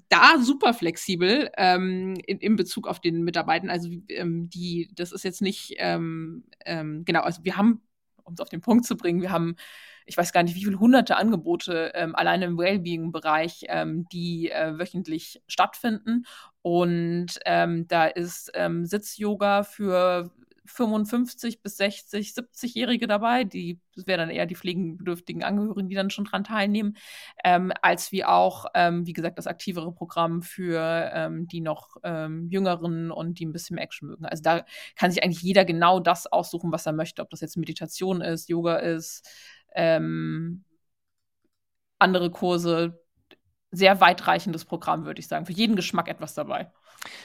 da 0.10 0.38
super 0.40 0.74
flexibel 0.74 1.50
ähm, 1.58 2.16
in, 2.26 2.40
in 2.40 2.56
Bezug 2.56 2.88
auf 2.88 3.00
den 3.00 3.24
Mitarbeitern. 3.24 3.70
Also 3.70 3.90
ähm, 4.10 4.50
die, 4.50 4.90
das 4.96 5.12
ist 5.12 5.24
jetzt 5.24 5.42
nicht 5.42 5.76
ähm, 5.78 6.44
ähm, 6.66 7.04
genau. 7.06 7.22
Also 7.22 7.44
wir 7.44 7.58
haben, 7.58 7.82
um 8.30 8.36
es 8.36 8.42
auf 8.42 8.50
den 8.50 8.62
Punkt 8.62 8.86
zu 8.86 8.96
bringen, 8.96 9.22
wir 9.22 9.32
haben 9.32 9.56
ich 10.10 10.18
weiß 10.18 10.34
gar 10.34 10.42
nicht, 10.42 10.56
wie 10.56 10.64
viele 10.66 10.80
hunderte 10.80 11.18
Angebote 11.18 11.92
ähm, 11.94 12.16
alleine 12.16 12.46
im 12.46 12.58
Wellbeing-Bereich, 12.58 13.66
ähm, 13.68 14.08
die 14.12 14.50
äh, 14.50 14.78
wöchentlich 14.80 15.44
stattfinden. 15.48 16.26
Und 16.64 17.40
ähm, 17.46 17.88
da 17.88 18.08
ist 18.08 18.52
ähm, 18.56 18.88
Sitz-Yoga 18.88 19.62
für 19.62 20.32
55 20.70 21.62
bis 21.62 21.78
60, 21.78 22.34
70-Jährige 22.34 23.08
dabei, 23.08 23.44
die 23.44 23.80
das 24.00 24.08
wären 24.08 24.20
dann 24.20 24.30
eher 24.30 24.46
die 24.46 24.56
pflegenbedürftigen 24.56 25.44
Angehörigen, 25.44 25.90
die 25.90 25.96
dann 25.96 26.10
schon 26.10 26.26
dran 26.26 26.44
teilnehmen, 26.44 26.98
ähm, 27.44 27.72
als 27.82 28.12
wie 28.12 28.24
auch, 28.24 28.66
ähm, 28.74 29.06
wie 29.06 29.14
gesagt, 29.14 29.38
das 29.38 29.48
aktivere 29.48 29.92
Programm 29.92 30.42
für 30.42 31.12
ähm, 31.14 31.48
die 31.48 31.62
noch 31.62 31.98
ähm, 32.04 32.48
Jüngeren 32.50 33.12
und 33.12 33.40
die 33.40 33.46
ein 33.46 33.52
bisschen 33.52 33.76
mehr 33.76 33.84
Action 33.84 34.08
mögen. 34.10 34.26
Also 34.26 34.42
da 34.44 34.66
kann 34.96 35.12
sich 35.12 35.24
eigentlich 35.24 35.42
jeder 35.42 35.66
genau 35.66 36.00
das 36.00 36.28
aussuchen, 36.28 36.72
was 36.72 36.86
er 36.86 36.94
möchte, 36.94 37.22
ob 37.22 37.30
das 37.30 37.42
jetzt 37.42 37.58
Meditation 37.58 38.22
ist, 38.22 38.50
Yoga 38.50 38.78
ist, 38.78 39.28
ähm, 39.76 40.64
andere 42.00 42.32
Kurse, 42.32 43.00
sehr 43.72 44.02
weitreichendes 44.02 44.66
Programm, 44.66 45.06
würde 45.06 45.20
ich 45.20 45.28
sagen. 45.28 45.46
Für 45.46 45.54
jeden 45.54 45.76
Geschmack 45.76 46.08
etwas 46.08 46.34
dabei. 46.34 46.72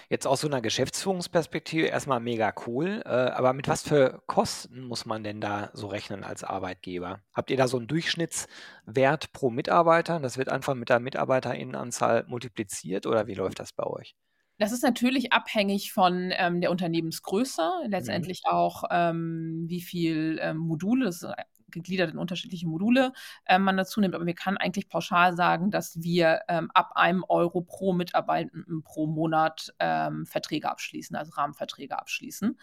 Jetzt 0.08 0.26
aus 0.26 0.42
so 0.42 0.46
einer 0.46 0.60
Geschäftsführungsperspektive 0.60 1.86
erstmal 1.86 2.20
mega 2.20 2.52
cool. 2.66 3.02
Äh, 3.04 3.08
aber 3.08 3.52
mit 3.52 3.68
was 3.68 3.82
für 3.82 4.22
Kosten 4.26 4.82
muss 4.82 5.06
man 5.06 5.24
denn 5.24 5.40
da 5.40 5.70
so 5.72 5.88
rechnen 5.88 6.22
als 6.22 6.44
Arbeitgeber? 6.44 7.20
Habt 7.32 7.50
ihr 7.50 7.56
da 7.56 7.66
so 7.66 7.78
einen 7.78 7.88
Durchschnittswert 7.88 9.32
pro 9.32 9.50
Mitarbeiter? 9.50 10.20
Das 10.20 10.38
wird 10.38 10.48
einfach 10.48 10.74
mit 10.74 10.90
der 10.90 11.00
Mitarbeiterinnenanzahl 11.00 12.24
multipliziert 12.28 13.06
oder 13.06 13.26
wie 13.26 13.34
läuft 13.34 13.58
das 13.58 13.72
bei 13.72 13.84
euch? 13.84 14.14
Das 14.58 14.70
ist 14.70 14.84
natürlich 14.84 15.32
abhängig 15.32 15.92
von 15.92 16.32
ähm, 16.36 16.60
der 16.60 16.70
Unternehmensgröße, 16.70 17.68
mhm. 17.84 17.90
letztendlich 17.90 18.42
mhm. 18.46 18.52
auch, 18.52 18.84
ähm, 18.90 19.64
wie 19.66 19.80
viel 19.80 20.38
ähm, 20.40 20.58
Module, 20.58 21.08
ist 21.08 21.26
gegliedert 21.74 22.10
in 22.10 22.18
unterschiedliche 22.18 22.66
Module 22.66 23.12
äh, 23.44 23.58
man 23.58 23.76
dazu 23.76 24.00
nimmt. 24.00 24.14
Aber 24.14 24.26
wir 24.26 24.34
kann 24.34 24.56
eigentlich 24.56 24.88
pauschal 24.88 25.36
sagen, 25.36 25.70
dass 25.70 26.02
wir 26.02 26.40
ähm, 26.48 26.70
ab 26.72 26.92
einem 26.94 27.24
Euro 27.28 27.60
pro 27.60 27.92
Mitarbeitenden 27.92 28.82
pro 28.82 29.06
Monat 29.06 29.74
ähm, 29.78 30.24
Verträge 30.26 30.70
abschließen, 30.70 31.16
also 31.16 31.32
Rahmenverträge 31.32 31.98
abschließen. 31.98 32.56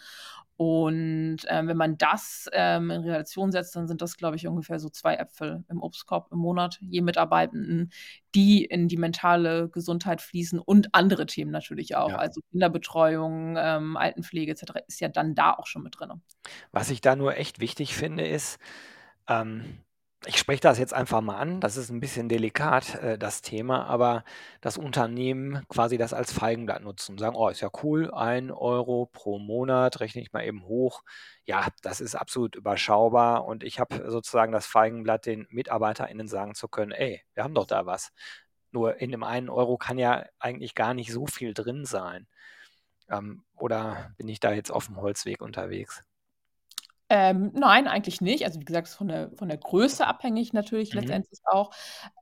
Und 0.56 1.38
ähm, 1.48 1.66
wenn 1.66 1.76
man 1.76 1.98
das 1.98 2.48
ähm, 2.52 2.90
in 2.90 3.02
Relation 3.02 3.50
setzt, 3.50 3.74
dann 3.74 3.88
sind 3.88 4.00
das, 4.00 4.16
glaube 4.16 4.36
ich, 4.36 4.46
ungefähr 4.46 4.78
so 4.78 4.90
zwei 4.90 5.14
Äpfel 5.14 5.64
im 5.68 5.82
Obstkorb 5.82 6.30
im 6.30 6.38
Monat, 6.38 6.78
je 6.80 7.00
Mitarbeitenden, 7.00 7.90
die 8.34 8.64
in 8.64 8.86
die 8.86 8.96
mentale 8.96 9.68
Gesundheit 9.70 10.20
fließen 10.20 10.60
und 10.60 10.94
andere 10.94 11.26
Themen 11.26 11.50
natürlich 11.50 11.96
auch. 11.96 12.10
Ja. 12.10 12.16
Also 12.16 12.42
Kinderbetreuung, 12.50 13.56
ähm, 13.58 13.96
Altenpflege 13.96 14.52
etc. 14.52 14.84
ist 14.86 15.00
ja 15.00 15.08
dann 15.08 15.34
da 15.34 15.52
auch 15.52 15.66
schon 15.66 15.82
mit 15.82 15.98
drin. 15.98 16.22
Was 16.70 16.90
ich 16.90 17.00
da 17.00 17.16
nur 17.16 17.36
echt 17.36 17.58
wichtig 17.58 17.96
finde, 17.96 18.26
ist, 18.26 18.60
ähm, 19.28 19.78
ich 20.24 20.38
spreche 20.38 20.60
das 20.60 20.78
jetzt 20.78 20.94
einfach 20.94 21.20
mal 21.20 21.36
an. 21.38 21.60
Das 21.60 21.76
ist 21.76 21.90
ein 21.90 21.98
bisschen 22.00 22.28
delikat, 22.28 22.94
äh, 22.96 23.18
das 23.18 23.42
Thema, 23.42 23.86
aber 23.86 24.24
das 24.60 24.78
Unternehmen 24.78 25.64
quasi 25.68 25.98
das 25.98 26.14
als 26.14 26.32
Feigenblatt 26.32 26.82
nutzen 26.82 27.12
und 27.12 27.18
sagen: 27.18 27.34
„Oh, 27.36 27.48
ist 27.48 27.60
ja 27.60 27.70
cool, 27.82 28.12
1 28.12 28.50
Euro 28.52 29.06
pro 29.12 29.38
Monat, 29.40 29.98
rechne 30.00 30.22
ich 30.22 30.32
mal 30.32 30.44
eben 30.46 30.64
hoch.“ 30.64 31.02
Ja, 31.44 31.66
das 31.82 32.00
ist 32.00 32.14
absolut 32.14 32.54
überschaubar 32.56 33.44
und 33.46 33.64
ich 33.64 33.80
habe 33.80 34.08
sozusagen 34.10 34.52
das 34.52 34.66
Feigenblatt, 34.66 35.26
den 35.26 35.46
MitarbeiterInnen 35.50 36.28
sagen 36.28 36.54
zu 36.54 36.68
können: 36.68 36.92
„Ey, 36.92 37.22
wir 37.34 37.42
haben 37.44 37.54
doch 37.54 37.66
da 37.66 37.84
was.“ 37.86 38.12
Nur 38.70 38.96
in 39.00 39.10
dem 39.10 39.24
einen 39.24 39.48
Euro 39.50 39.76
kann 39.76 39.98
ja 39.98 40.24
eigentlich 40.38 40.74
gar 40.74 40.94
nicht 40.94 41.12
so 41.12 41.26
viel 41.26 41.52
drin 41.54 41.84
sein. 41.84 42.26
Ähm, 43.10 43.44
oder 43.56 44.12
bin 44.18 44.28
ich 44.28 44.40
da 44.40 44.52
jetzt 44.52 44.70
auf 44.72 44.86
dem 44.86 44.96
Holzweg 44.98 45.42
unterwegs? 45.42 46.02
Ähm, 47.14 47.50
nein, 47.54 47.88
eigentlich 47.88 48.22
nicht. 48.22 48.44
Also, 48.46 48.58
wie 48.58 48.64
gesagt, 48.64 48.88
ist 48.88 48.94
von 48.94 49.08
der 49.08 49.30
von 49.36 49.48
der 49.48 49.58
Größe 49.58 50.06
abhängig 50.06 50.54
natürlich 50.54 50.94
Mhm. 50.94 50.94
letztendlich 50.94 51.40
auch. 51.44 51.70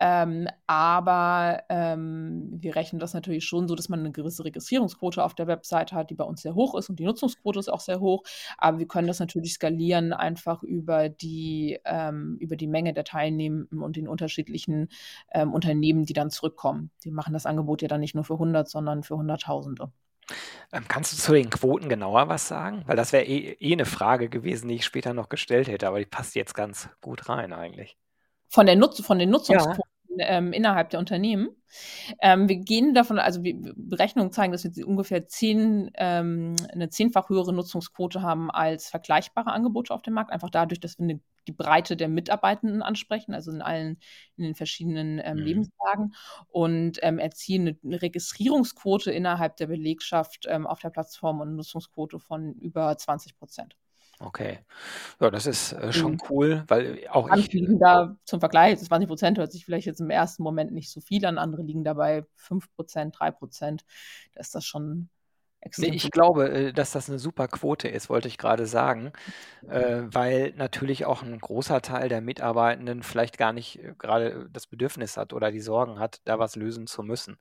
Ähm, 0.00 0.48
aber, 0.66 1.62
ähm, 1.68 2.48
wir 2.60 2.74
rechnen 2.74 2.98
das 2.98 3.14
natürlich 3.14 3.44
schon 3.44 3.68
so, 3.68 3.76
dass 3.76 3.88
man 3.88 4.00
eine 4.00 4.10
gewisse 4.10 4.44
Registrierungsquote 4.44 5.22
auf 5.22 5.34
der 5.34 5.46
Website 5.46 5.92
hat, 5.92 6.10
die 6.10 6.16
bei 6.16 6.24
uns 6.24 6.42
sehr 6.42 6.56
hoch 6.56 6.74
ist 6.76 6.88
und 6.90 6.98
die 6.98 7.04
Nutzungsquote 7.04 7.60
ist 7.60 7.68
auch 7.72 7.78
sehr 7.80 8.00
hoch. 8.00 8.24
Aber 8.58 8.80
wir 8.80 8.88
können 8.88 9.06
das 9.06 9.20
natürlich 9.20 9.52
skalieren 9.54 10.12
einfach 10.12 10.62
über 10.64 11.08
die 11.08 11.78
ähm, 11.84 12.36
über 12.40 12.56
die 12.56 12.66
Menge 12.66 12.92
der 12.92 13.04
Teilnehmenden 13.04 13.82
und 13.82 13.94
den 13.96 14.08
unterschiedlichen, 14.08 14.88
ähm, 15.32 15.52
Unternehmen, 15.52 16.04
die 16.04 16.14
dann 16.14 16.30
zurückkommen. 16.30 16.90
Die 17.04 17.12
machen 17.12 17.32
das 17.32 17.46
Angebot 17.46 17.82
ja 17.82 17.88
dann 17.88 18.00
nicht 18.00 18.14
nur 18.16 18.24
für 18.24 18.38
100, 18.38 18.68
sondern 18.68 19.04
für 19.04 19.16
Hunderttausende. 19.16 19.92
Ähm, 20.72 20.84
kannst 20.88 21.12
du 21.12 21.16
zu 21.16 21.32
den 21.32 21.50
Quoten 21.50 21.88
genauer 21.88 22.28
was 22.28 22.48
sagen? 22.48 22.82
Weil 22.86 22.96
das 22.96 23.12
wäre 23.12 23.24
eh, 23.24 23.56
eh 23.58 23.72
eine 23.72 23.86
Frage 23.86 24.28
gewesen, 24.28 24.68
die 24.68 24.76
ich 24.76 24.84
später 24.84 25.14
noch 25.14 25.28
gestellt 25.28 25.68
hätte, 25.68 25.88
aber 25.88 25.98
die 25.98 26.06
passt 26.06 26.34
jetzt 26.34 26.54
ganz 26.54 26.88
gut 27.00 27.28
rein 27.28 27.52
eigentlich. 27.52 27.96
Von, 28.48 28.66
der 28.66 28.76
Nutz 28.76 29.04
von 29.04 29.18
den 29.18 29.30
Nutzungsquoten 29.30 29.89
ähm, 30.18 30.52
innerhalb 30.52 30.90
der 30.90 31.00
Unternehmen. 31.00 31.48
Ähm, 32.20 32.48
wir 32.48 32.56
gehen 32.56 32.94
davon, 32.94 33.18
also 33.18 33.42
wir, 33.44 33.54
Berechnungen 33.76 34.32
zeigen, 34.32 34.52
dass 34.52 34.64
wir 34.64 34.86
ungefähr 34.86 35.28
zehn, 35.28 35.90
ähm, 35.94 36.56
eine 36.72 36.90
zehnfach 36.90 37.28
höhere 37.28 37.52
Nutzungsquote 37.52 38.22
haben 38.22 38.50
als 38.50 38.88
vergleichbare 38.88 39.52
Angebote 39.52 39.94
auf 39.94 40.02
dem 40.02 40.14
Markt, 40.14 40.32
einfach 40.32 40.50
dadurch, 40.50 40.80
dass 40.80 40.98
wir 40.98 41.04
eine, 41.04 41.20
die 41.46 41.52
Breite 41.52 41.96
der 41.96 42.08
Mitarbeitenden 42.08 42.82
ansprechen, 42.82 43.34
also 43.34 43.50
in 43.50 43.62
allen, 43.62 43.98
in 44.36 44.44
den 44.44 44.54
verschiedenen 44.54 45.20
ähm, 45.22 45.38
mhm. 45.38 45.44
Lebenslagen 45.44 46.14
und 46.48 46.98
ähm, 47.02 47.18
erzielen 47.18 47.68
eine, 47.68 47.78
eine, 47.84 48.02
Registrierungsquote 48.02 49.12
innerhalb 49.12 49.56
der 49.56 49.68
Belegschaft 49.68 50.46
ähm, 50.48 50.66
auf 50.66 50.80
der 50.80 50.90
Plattform 50.90 51.40
und 51.40 51.48
eine 51.48 51.56
Nutzungsquote 51.56 52.18
von 52.18 52.54
über 52.54 52.96
20 52.96 53.38
Prozent. 53.38 53.76
Okay. 54.22 54.58
Ja, 55.20 55.30
das 55.30 55.46
ist, 55.46 55.72
äh, 55.72 55.92
schon 55.92 56.16
Mhm. 56.16 56.20
cool, 56.30 56.64
weil 56.68 57.06
auch 57.10 57.28
Manche 57.28 57.48
ich 57.48 57.52
liegen 57.52 57.78
da 57.78 58.16
zum 58.24 58.40
Vergleich, 58.40 58.78
20 58.80 59.08
Prozent 59.08 59.38
hört 59.38 59.52
sich 59.52 59.64
vielleicht 59.64 59.86
jetzt 59.86 60.00
im 60.00 60.10
ersten 60.10 60.42
Moment 60.42 60.72
nicht 60.72 60.90
so 60.90 61.00
viel 61.00 61.24
an, 61.26 61.38
andere 61.38 61.62
liegen 61.62 61.84
dabei 61.84 62.26
5 62.36 62.72
Prozent, 62.74 63.16
3 63.18 63.30
Prozent. 63.30 63.84
Da 64.34 64.40
ist 64.40 64.54
das 64.54 64.64
schon 64.64 65.10
Ne, 65.78 65.88
ich 65.88 66.10
glaube, 66.10 66.50
äh, 66.50 66.72
dass 66.72 66.92
das 66.92 67.08
eine 67.08 67.18
super 67.18 67.48
Quote 67.48 67.88
ist, 67.88 68.10
wollte 68.10 68.28
ich 68.28 68.38
gerade 68.38 68.66
sagen, 68.66 69.12
äh, 69.68 70.02
weil 70.06 70.52
natürlich 70.56 71.06
auch 71.06 71.22
ein 71.22 71.38
großer 71.38 71.82
Teil 71.82 72.08
der 72.08 72.20
Mitarbeitenden 72.20 73.02
vielleicht 73.02 73.38
gar 73.38 73.52
nicht, 73.52 73.78
äh, 73.80 73.94
grade 73.98 74.48
das 74.52 74.66
Bedürfnis 74.66 75.16
hat 75.16 75.32
oder 75.32 75.50
die 75.52 75.60
Sorgen 75.60 75.98
hat, 76.00 76.20
da 76.24 76.38
was 76.38 76.56
lösen 76.56 76.86
zu 76.86 77.02
müssen 77.02 77.38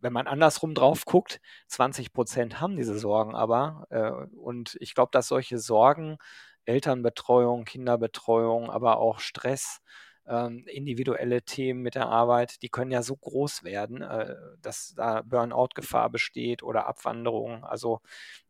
wenn 0.00 0.12
man 0.12 0.26
andersrum 0.26 0.74
drauf 0.74 1.04
guckt, 1.04 1.40
20 1.68 2.12
Prozent 2.12 2.60
haben 2.60 2.76
diese 2.76 2.98
Sorgen 2.98 3.34
aber. 3.34 3.86
Äh, 3.90 4.10
und 4.36 4.76
ich 4.80 4.94
glaube, 4.94 5.10
dass 5.12 5.28
solche 5.28 5.58
Sorgen, 5.58 6.18
Elternbetreuung, 6.64 7.64
Kinderbetreuung, 7.64 8.70
aber 8.70 8.98
auch 8.98 9.20
Stress, 9.20 9.80
ähm, 10.26 10.64
individuelle 10.66 11.42
Themen 11.42 11.82
mit 11.82 11.94
der 11.94 12.08
Arbeit, 12.08 12.62
die 12.62 12.68
können 12.68 12.90
ja 12.90 13.02
so 13.02 13.16
groß 13.16 13.62
werden, 13.64 14.02
äh, 14.02 14.34
dass 14.60 14.94
da 14.96 15.22
Burnout-Gefahr 15.22 16.10
besteht 16.10 16.62
oder 16.62 16.86
Abwanderung. 16.86 17.64
Also 17.64 18.00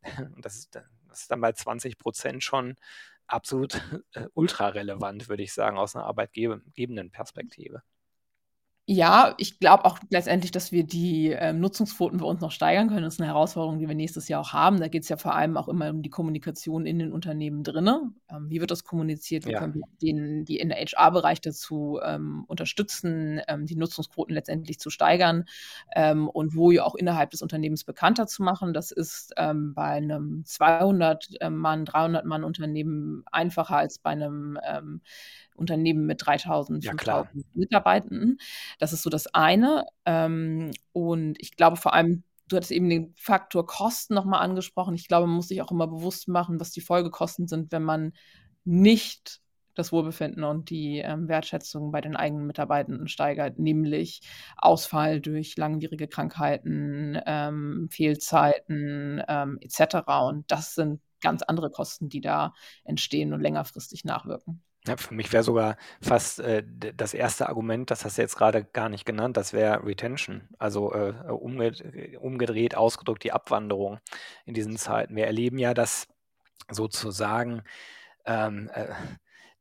das 0.39 0.57
ist, 0.57 0.75
das 0.75 1.21
ist 1.23 1.31
dann 1.31 1.41
bei 1.41 1.53
20 1.53 1.99
Prozent 1.99 2.43
schon 2.43 2.77
absolut 3.27 3.75
äh, 4.15 4.27
ultra 4.35 4.69
relevant, 4.69 5.29
würde 5.29 5.43
ich 5.43 5.53
sagen, 5.53 5.79
aus 5.79 5.97
einer 5.97 6.07
arbeitgebenden 6.07 7.11
Perspektive. 7.11 7.83
Ja, 8.89 9.35
ich 9.39 9.59
glaube 9.59 9.85
auch 9.85 9.99
letztendlich, 10.11 10.53
dass 10.53 10.71
wir 10.71 10.85
die, 10.85 11.31
ähm, 11.37 11.59
Nutzungsquoten 11.59 12.21
bei 12.21 12.25
uns 12.25 12.41
noch 12.41 12.53
steigern 12.53 12.87
können. 12.87 13.03
Das 13.03 13.15
ist 13.15 13.21
eine 13.21 13.27
Herausforderung, 13.31 13.81
die 13.81 13.89
wir 13.89 13.97
nächstes 13.97 14.29
Jahr 14.29 14.41
auch 14.43 14.53
haben. 14.53 14.79
Da 14.79 14.87
geht 14.87 15.03
es 15.03 15.09
ja 15.09 15.17
vor 15.17 15.35
allem 15.35 15.57
auch 15.57 15.67
immer 15.67 15.91
um 15.91 16.03
die 16.03 16.09
Kommunikation 16.11 16.87
in 16.87 17.01
den 17.01 17.11
Unternehmen 17.13 17.65
drinne. 17.65 18.13
Ähm, 18.31 18.49
wie 18.49 18.61
wird 18.61 18.71
das 18.71 18.85
kommuniziert? 18.85 19.45
Wie 19.45 19.51
Ja. 19.51 19.55
können 19.55 19.75
wir 19.75 19.83
den 20.01 20.45
die 20.45 20.59
in 20.61 20.69
der 20.69 20.79
HR-Bereich 20.79 21.41
dazu, 21.41 21.99
ähm, 22.05 22.45
unterstützen, 22.47 23.41
ähm, 23.49 23.67
die 23.67 23.75
Nutzungsquoten 23.75 24.33
letztendlich 24.33 24.79
zu 24.79 24.89
steigern, 24.91 25.47
ähm, 25.97 26.29
und 26.29 26.55
wo 26.55 26.71
ja 26.71 26.85
auch 26.85 26.95
innerhalb 26.95 27.31
des 27.31 27.43
Unternehmens 27.43 27.83
bekannter 27.83 28.29
zu 28.29 28.45
machen. 28.45 28.73
Das 28.73 28.93
ist, 28.93 29.33
ähm, 29.37 29.75
bei 29.75 29.83
einem 29.97 30.45
200, 30.45 31.27
ähm, 31.41 31.57
Mann, 31.57 31.85
300 31.87 32.25
Mann 32.25 32.45
Unternehmen 32.45 33.25
einfacher 33.33 33.79
als 33.79 33.99
bei 33.99 34.11
einem 34.11 34.57
Unternehmen 35.57 36.07
mit 36.07 36.25
3000, 36.25 36.85
Ja, 36.85 36.91
5000 36.93 37.57
Mitarbeitenden. 37.57 38.39
Das 38.79 38.93
ist 38.93 39.03
so 39.03 39.11
das 39.11 39.27
eine. 39.35 39.87
Ähm, 40.05 40.71
und 40.93 41.37
ich 41.41 41.57
glaube 41.57 41.77
vor 41.77 41.95
allem, 41.95 42.25
du 42.49 42.57
hattest 42.57 42.73
eben 42.73 42.89
den 42.89 43.15
Faktor 43.17 43.67
Kosten 43.67 44.15
nochmal 44.15 44.43
angesprochen. 44.43 44.95
Ich 44.95 45.09
glaube, 45.09 45.27
man 45.27 45.37
muss 45.37 45.49
sich 45.49 45.63
auch 45.63 45.73
immer 45.73 45.87
bewusst 45.87 46.29
machen, 46.29 46.61
was 46.61 46.71
die 46.71 46.81
Folgekosten 46.81 47.49
sind, 47.49 47.73
wenn 47.73 47.83
man 47.83 48.13
nicht 48.65 49.41
das 49.77 49.93
Wohlbefinden 49.93 50.43
und 50.43 50.71
die 50.71 50.99
ähm, 50.99 51.29
Wertschätzung 51.29 51.93
bei 51.93 52.01
den 52.01 52.17
eigenen 52.17 52.47
Mitarbeitenden 52.47 53.09
steigert, 53.09 53.59
nämlich 53.59 54.23
Ausfall 54.57 55.21
durch 55.21 55.57
langwierige 55.57 56.09
Krankheiten, 56.09 57.21
ähm, 57.27 57.89
Fehlzeiten 57.91 59.23
ähm, 59.29 59.59
etc. 59.61 59.97
Und 60.29 60.51
das 60.51 60.75
sind 60.75 61.01
ganz 61.21 61.43
andere 61.43 61.71
Kosten, 61.71 62.09
die 62.09 62.21
da 62.21 62.55
entstehen 62.85 63.33
und 63.33 63.41
längerfristig 63.41 64.05
nachwirken. 64.05 64.63
Ja, 64.87 64.97
für 64.97 65.15
mich 65.15 65.33
wäre 65.33 65.43
sogar 65.43 65.77
fast, 66.01 66.39
äh, 66.41 66.63
das 66.97 67.13
erste 67.15 67.49
Argument, 67.49 67.91
das 67.91 68.05
hast 68.05 68.19
du 68.19 68.23
jetzt 68.23 68.37
grade 68.37 68.65
gar 68.65 68.89
nicht 68.89 69.05
genannt, 69.05 69.37
das 69.37 69.53
wäre 69.53 69.85
Retention. 69.85 70.49
Also, 70.59 70.93
äh, 70.95 71.13
umged 71.31 71.83
umgedreht 72.21 72.77
ausgedrückt 72.77 73.25
die 73.25 73.33
Abwanderung 73.33 73.99
in 74.45 74.55
diesen 74.55 74.77
Zeiten. 74.77 75.17
Wir 75.17 75.27
erleben 75.27 75.59
ja, 75.59 75.75
dass 75.75 76.09
sozusagen, 76.71 77.63
ähm, 78.27 78.71
äh, 78.75 78.87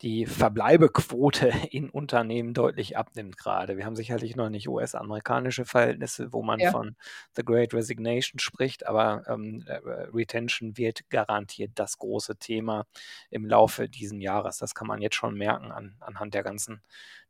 die 0.05 0.27
Verbleibequote 0.27 1.49
in 1.71 1.89
Unternehmen 1.89 2.53
deutlich 2.53 2.95
abnimmt 2.95 3.37
grade. 3.37 3.75
Wir 3.75 3.85
haben 3.85 3.95
sicherlich 3.95 4.35
noch 4.35 4.49
nicht 4.49 4.69
US-amerikanische 4.69 5.65
Verhältnisse, 5.65 6.31
wo 6.31 6.43
man 6.43 6.59
Ja. 6.59 6.71
von 6.71 6.95
The 7.35 7.43
Great 7.43 7.73
Resignation 7.73 8.37
spricht, 8.39 8.85
aber, 8.85 9.23
ähm, 9.27 9.65
äh, 9.67 9.79
Retention 10.13 10.77
wird 10.77 11.09
garantiert 11.09 11.71
das 11.75 11.97
große 11.97 12.37
Thema 12.37 12.85
im 13.31 13.47
Laufe 13.47 13.89
diesen 13.89 14.21
Jahres. 14.21 14.59
Das 14.59 14.75
kann 14.75 14.87
man 14.87 15.01
jetzt 15.01 15.15
schon 15.15 15.35
merken 15.35 15.71
an 15.71 15.95
anhand 15.99 16.35
der 16.35 16.43
ganzen 16.43 16.83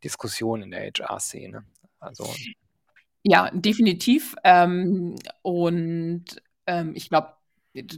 Diskussion 0.04 0.62
in 0.62 0.72
der 0.72 0.82
HR-Szene. 0.82 1.64
Also 2.02 2.26
Ja, 3.24 3.50
definitiv. 3.54 4.36
Ähm, 4.44 5.16
und, 5.42 6.26
ähm, 6.68 6.94
ich 6.96 7.10
glaube, 7.10 7.34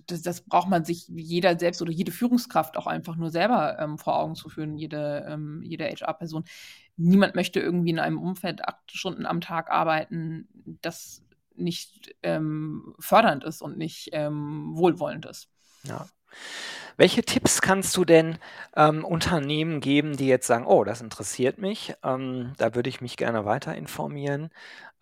das 0.07 0.21
das 0.21 0.41
braucht 0.41 0.69
man 0.69 0.85
sich 0.85 1.07
jeder 1.07 1.57
selbst 1.57 1.81
oder 1.81 1.91
jede 1.91 2.11
Führungskraft 2.11 2.77
auch 2.77 2.87
einfach 2.87 3.15
nur 3.15 3.29
selber, 3.29 3.77
ähm, 3.79 3.97
vor 3.97 4.19
Augen 4.19 4.35
zu 4.35 4.49
führen, 4.49 4.77
jede 4.77 5.25
ähm, 5.27 5.61
jede 5.63 5.85
HR-Person. 5.85 6.45
Niemand 6.97 7.35
möchte 7.35 7.59
irgendwie 7.59 7.91
in 7.91 7.99
einem 7.99 8.17
Umfeld 8.17 8.67
8 8.67 8.91
Stunden 8.91 9.25
am 9.25 9.41
Tag 9.41 9.69
arbeiten, 9.69 10.47
das 10.81 11.23
nicht, 11.57 12.15
ähm, 12.23 12.95
fördernd 12.99 13.43
ist 13.43 13.61
und 13.61 13.77
nicht, 13.77 14.09
ähm, 14.13 14.71
wohlwollend 14.75 15.25
ist. 15.25 15.49
Ja. 15.83 16.07
Welche 16.99 17.21
Tipps 17.21 17.61
kannst 17.61 17.95
du 17.95 18.05
denn, 18.05 18.39
ähm, 18.75 19.05
Unternehmen 19.05 19.81
geben, 19.81 20.17
die 20.17 20.27
jetzt 20.27 20.47
sagen: 20.47 20.65
„Oh, 20.65 20.83
das 20.83 20.99
interessiert 21.01 21.59
mich, 21.59 21.93
ähm, 22.03 22.53
da 22.57 22.73
würde 22.73 22.89
ich 22.89 23.01
mich 23.01 23.17
gerne 23.17 23.45
weiter 23.45 23.75
informieren?“ 23.75 24.49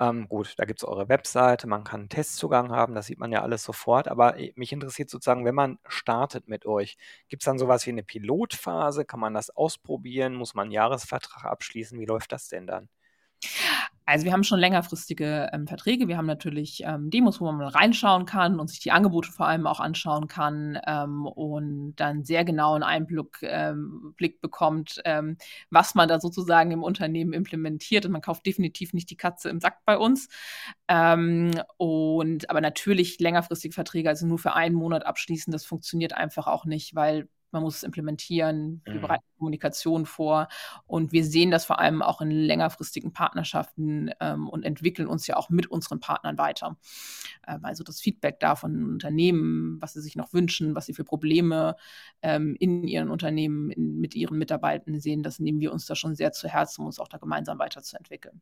Ähm, 0.02 0.28
gut, 0.28 0.56
da 0.58 0.66
gibt's 0.66 0.84
eure 0.84 1.08
Webseite, 1.08 1.68
man 1.68 1.86
kann 1.86 2.10
Testzugang 2.10 2.72
haben, 2.72 2.96
das 2.96 3.06
sieht 3.06 3.18
man 3.20 3.32
ja 3.32 3.44
alles 3.44 3.64
sofort, 3.64 4.10
aber, 4.10 4.38
äh, 4.38 4.52
mich 4.58 4.74
interessiert 4.74 5.10
sozusagen, 5.10 5.46
wenn 5.46 5.56
man 5.56 5.80
startet 5.88 6.50
mit 6.50 6.66
euch, 6.66 6.98
gibt's 7.30 7.46
dann 7.46 7.58
so 7.58 7.70
was 7.70 7.86
wie 7.88 7.94
'ne 7.94 8.04
Pilotphase? 8.04 9.06
Kann 9.06 9.22
man 9.22 9.34
das 9.34 9.50
ausprobieren? 9.56 10.36
Muss 10.36 10.54
man 10.54 10.68
'n 10.68 10.72
Jahresvertrag 10.72 11.46
abschließen? 11.46 11.98
Wie 11.98 12.06
läuft 12.06 12.34
das 12.34 12.50
denn 12.50 12.68
dann? 12.68 12.90
Also, 14.08 14.26
wir 14.26 14.34
haben 14.34 14.44
schon 14.44 14.60
längerfristige, 14.60 15.50
ähm, 15.52 15.66
Verträge. 15.68 16.08
Wir 16.08 16.18
haben 16.18 16.28
natürlich, 16.28 16.84
ähm, 16.86 17.10
Demos, 17.10 17.42
wo 17.42 17.46
man 17.46 17.58
mal 17.58 17.68
reinschauen 17.70 18.26
kann 18.26 18.60
und 18.60 18.70
sich 18.70 18.80
die 18.80 18.92
Angebote 18.92 19.32
vor 19.32 19.48
allem 19.48 19.66
auch 19.66 19.80
anschauen 19.80 20.28
kann, 20.28 20.80
ähm, 20.86 21.26
und 21.26 21.96
dann 21.96 22.24
sehr 22.24 22.46
genauen 22.46 22.84
Einblick 22.84 23.40
ähm, 23.42 24.14
Blick 24.16 24.42
bekommt, 24.42 25.02
ähm, 25.06 25.38
was 25.72 25.96
man 25.96 26.08
da 26.08 26.20
sozusagen 26.20 26.70
im 26.72 26.84
Unternehmen 26.84 27.34
implementiert. 27.34 28.06
Und 28.06 28.12
man 28.12 28.22
kauft 28.22 28.46
definitiv 28.46 28.94
nicht 28.94 29.10
die 29.10 29.18
Katze 29.18 29.50
im 29.50 29.60
Sack 29.60 29.80
bei 29.86 29.98
uns. 29.98 30.28
Ähm, 30.88 31.52
und 31.78 32.50
aber 32.50 32.62
natürlich 32.62 33.20
längerfristige 33.20 33.74
Verträge, 33.74 34.10
also 34.10 34.28
nur 34.28 34.38
für 34.38 34.54
einen 34.54 34.76
Monat 34.76 35.06
abschließen, 35.06 35.52
das 35.52 35.66
funktioniert 35.66 36.14
einfach 36.14 36.46
auch 36.48 36.66
nicht, 36.66 36.94
weil 36.96 37.28
man 37.56 37.64
muss 37.64 37.78
es 37.78 37.84
implementieren. 37.84 38.84
Wir 38.92 39.02
Mhm. 39.02 39.02
bereiten 39.02 39.26
Kommunikation 39.40 40.06
vor 40.06 40.50
und 40.88 41.12
wir 41.14 41.26
sehen 41.26 41.52
das 41.52 41.66
vor 41.66 41.80
allem 41.80 42.04
auch 42.04 42.22
in 42.22 42.32
längerfristigen 42.32 43.14
Partnerschaften, 43.14 44.12
ähm, 44.22 44.50
und 44.50 44.64
entwickeln 44.66 45.08
uns 45.10 45.28
ja 45.28 45.38
auch 45.38 45.50
mit 45.50 45.68
unseren 45.72 46.00
Partnern 46.02 46.38
weiter. 46.38 46.78
Ähm, 47.48 47.62
also, 47.66 47.84
das 47.84 48.02
Feedback 48.02 48.40
da 48.42 48.56
von 48.56 48.86
Unternehmen, 48.94 49.80
was 49.82 49.94
sie 49.94 50.02
sich 50.02 50.16
noch 50.18 50.34
wünschen, 50.34 50.76
was 50.76 50.86
sie 50.88 50.94
für 50.94 51.06
Probleme, 51.06 51.76
ähm, 52.24 52.56
in 52.60 52.86
ihren 52.88 53.10
Unternehmen 53.12 53.72
in 53.72 54.00
mit 54.00 54.16
ihren 54.16 54.38
Mitarbeitenden 54.40 55.02
sehen, 55.02 55.24
das 55.24 55.40
nehmen 55.40 55.60
wir 55.62 55.74
uns 55.74 55.86
da 55.88 55.96
schon 55.96 56.16
sehr 56.16 56.32
zu 56.34 56.48
Herzen, 56.50 56.82
um 56.82 56.88
uns 56.88 57.00
auch 57.00 57.08
da 57.10 57.18
gemeinsam 57.18 57.60
weiterzuentwickeln. 57.60 58.42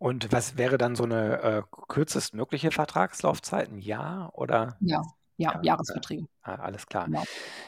Und 0.00 0.32
was 0.32 0.56
wäre 0.56 0.76
dann 0.78 0.96
so 0.96 1.04
'ne, 1.06 1.40
äh, 1.42 1.62
kürzestmögliche 1.88 2.70
Vertragslaufzeit, 2.70 3.70
'n 3.70 3.78
Jahr 3.78 4.34
oder 4.36 4.80
Ja, 4.80 5.02
ja, 5.36 5.52
ja, 5.52 5.60
äh, 5.60 5.66
Jahresverträge. 5.66 6.26
ah, 6.42 6.54
alles 6.56 6.86
klar. 6.86 7.06
Genau. 7.06 7.24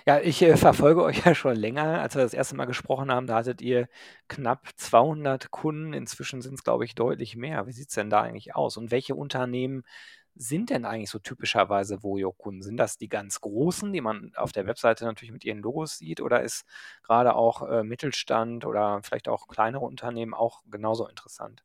Ja, 0.06 0.20
ich, 0.20 0.40
äh, 0.42 0.56
verfolge 0.56 1.02
euch 1.02 1.18
ja 1.24 1.34
schon 1.34 1.56
länger. 1.56 2.00
Als 2.00 2.14
wir 2.14 2.22
das 2.22 2.34
1. 2.34 2.54
Mal 2.54 2.66
gesprochen 2.66 3.10
haben, 3.10 3.26
da 3.26 3.36
hattet 3.36 3.60
ihr 3.62 3.88
knapp 4.28 4.68
200 4.76 5.50
Kunden. 5.50 5.92
Inzwischen 5.92 6.42
sind's, 6.42 6.64
glaube 6.64 6.84
ich, 6.84 6.94
deutlich 6.94 7.36
mehr. 7.36 7.66
Wie 7.66 7.72
sieht's 7.72 7.94
denn 7.94 8.10
da 8.10 8.22
eigentlich 8.22 8.54
aus? 8.54 8.76
Und 8.76 8.90
welche 8.90 9.14
Unternehmen 9.14 9.84
sind 10.34 10.70
denn 10.70 10.84
eigentlich 10.84 11.10
so 11.10 11.18
typischerweise 11.18 12.02
Voyo-Kunden? 12.02 12.62
Sind 12.62 12.76
das 12.76 12.98
die 12.98 13.08
ganz 13.08 13.40
Großen, 13.40 13.92
die 13.92 14.00
man 14.02 14.32
auf 14.36 14.52
der 14.52 14.66
Webseite 14.66 15.04
natürlich 15.04 15.32
mit 15.32 15.44
ihren 15.44 15.60
Logos 15.60 15.98
sieht, 15.98 16.20
oder 16.20 16.42
ist 16.42 16.64
grade 17.02 17.34
auch, 17.34 17.62
äh, 17.68 17.82
Mittelstand 17.84 18.64
oder 18.66 19.00
vielleicht 19.02 19.28
auch 19.28 19.48
kleinere 19.48 19.84
Unternehmen 19.84 20.34
auch 20.34 20.62
genauso 20.70 21.08
interessant? 21.08 21.62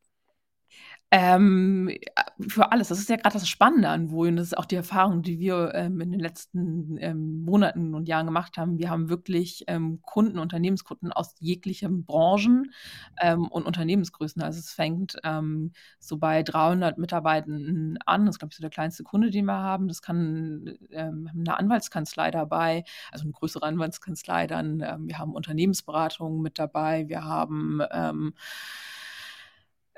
Ähm, 1.14 1.90
a 2.16 2.22
für 2.48 2.72
alles. 2.72 2.88
Das 2.88 2.98
ist 2.98 3.10
ja 3.10 3.16
grad 3.16 3.34
das 3.34 3.46
Spannende 3.46 3.90
an 3.90 4.08
und 4.08 4.36
das 4.36 4.46
ist 4.46 4.56
auch 4.56 4.64
die 4.64 4.76
Erfahrung, 4.76 5.20
die 5.22 5.38
wir, 5.38 5.72
ähm, 5.74 6.00
in 6.00 6.10
den 6.10 6.20
letzten, 6.20 6.96
ähm, 7.00 7.44
Monaten 7.44 7.94
und 7.94 8.08
Jahren 8.08 8.24
gemacht 8.24 8.56
haben. 8.56 8.78
Wir 8.78 8.88
haben 8.88 9.10
wirklich, 9.10 9.62
ähm, 9.66 10.00
Kunden, 10.00 10.38
Unternehmenskunden 10.38 11.12
aus 11.12 11.34
jeglichen 11.38 12.06
Branchen, 12.06 12.72
ähm, 13.20 13.46
und 13.48 13.66
Unternehmensgrößen. 13.66 14.40
Also, 14.40 14.58
es 14.60 14.72
fängt, 14.72 15.18
ähm, 15.22 15.72
so 15.98 16.16
bei 16.16 16.42
300 16.42 16.96
Mitarbeitenden 16.96 17.98
an. 18.06 18.24
Das 18.24 18.36
ist, 18.36 18.38
glaube 18.38 18.52
ich, 18.52 18.56
so 18.56 18.62
der 18.62 18.70
kleinste 18.70 19.02
Kunde, 19.02 19.30
den 19.30 19.44
wir 19.44 19.58
haben. 19.58 19.88
Das 19.88 20.00
kann, 20.00 20.78
ähm 20.92 21.24
wir 21.24 21.30
haben 21.32 21.42
'ne 21.42 21.58
Anwaltskanzlei 21.58 22.30
dabei, 22.30 22.84
also 23.10 23.26
'ne 23.26 23.32
größere 23.32 23.66
Anwaltskanzlei 23.66 24.46
dann. 24.46 24.78
Wir 24.80 25.18
haben 25.18 25.34
Unternehmensberatungen 25.34 26.40
mit 26.40 26.58
dabei. 26.58 27.06
Wir 27.08 27.22
haben, 27.24 27.82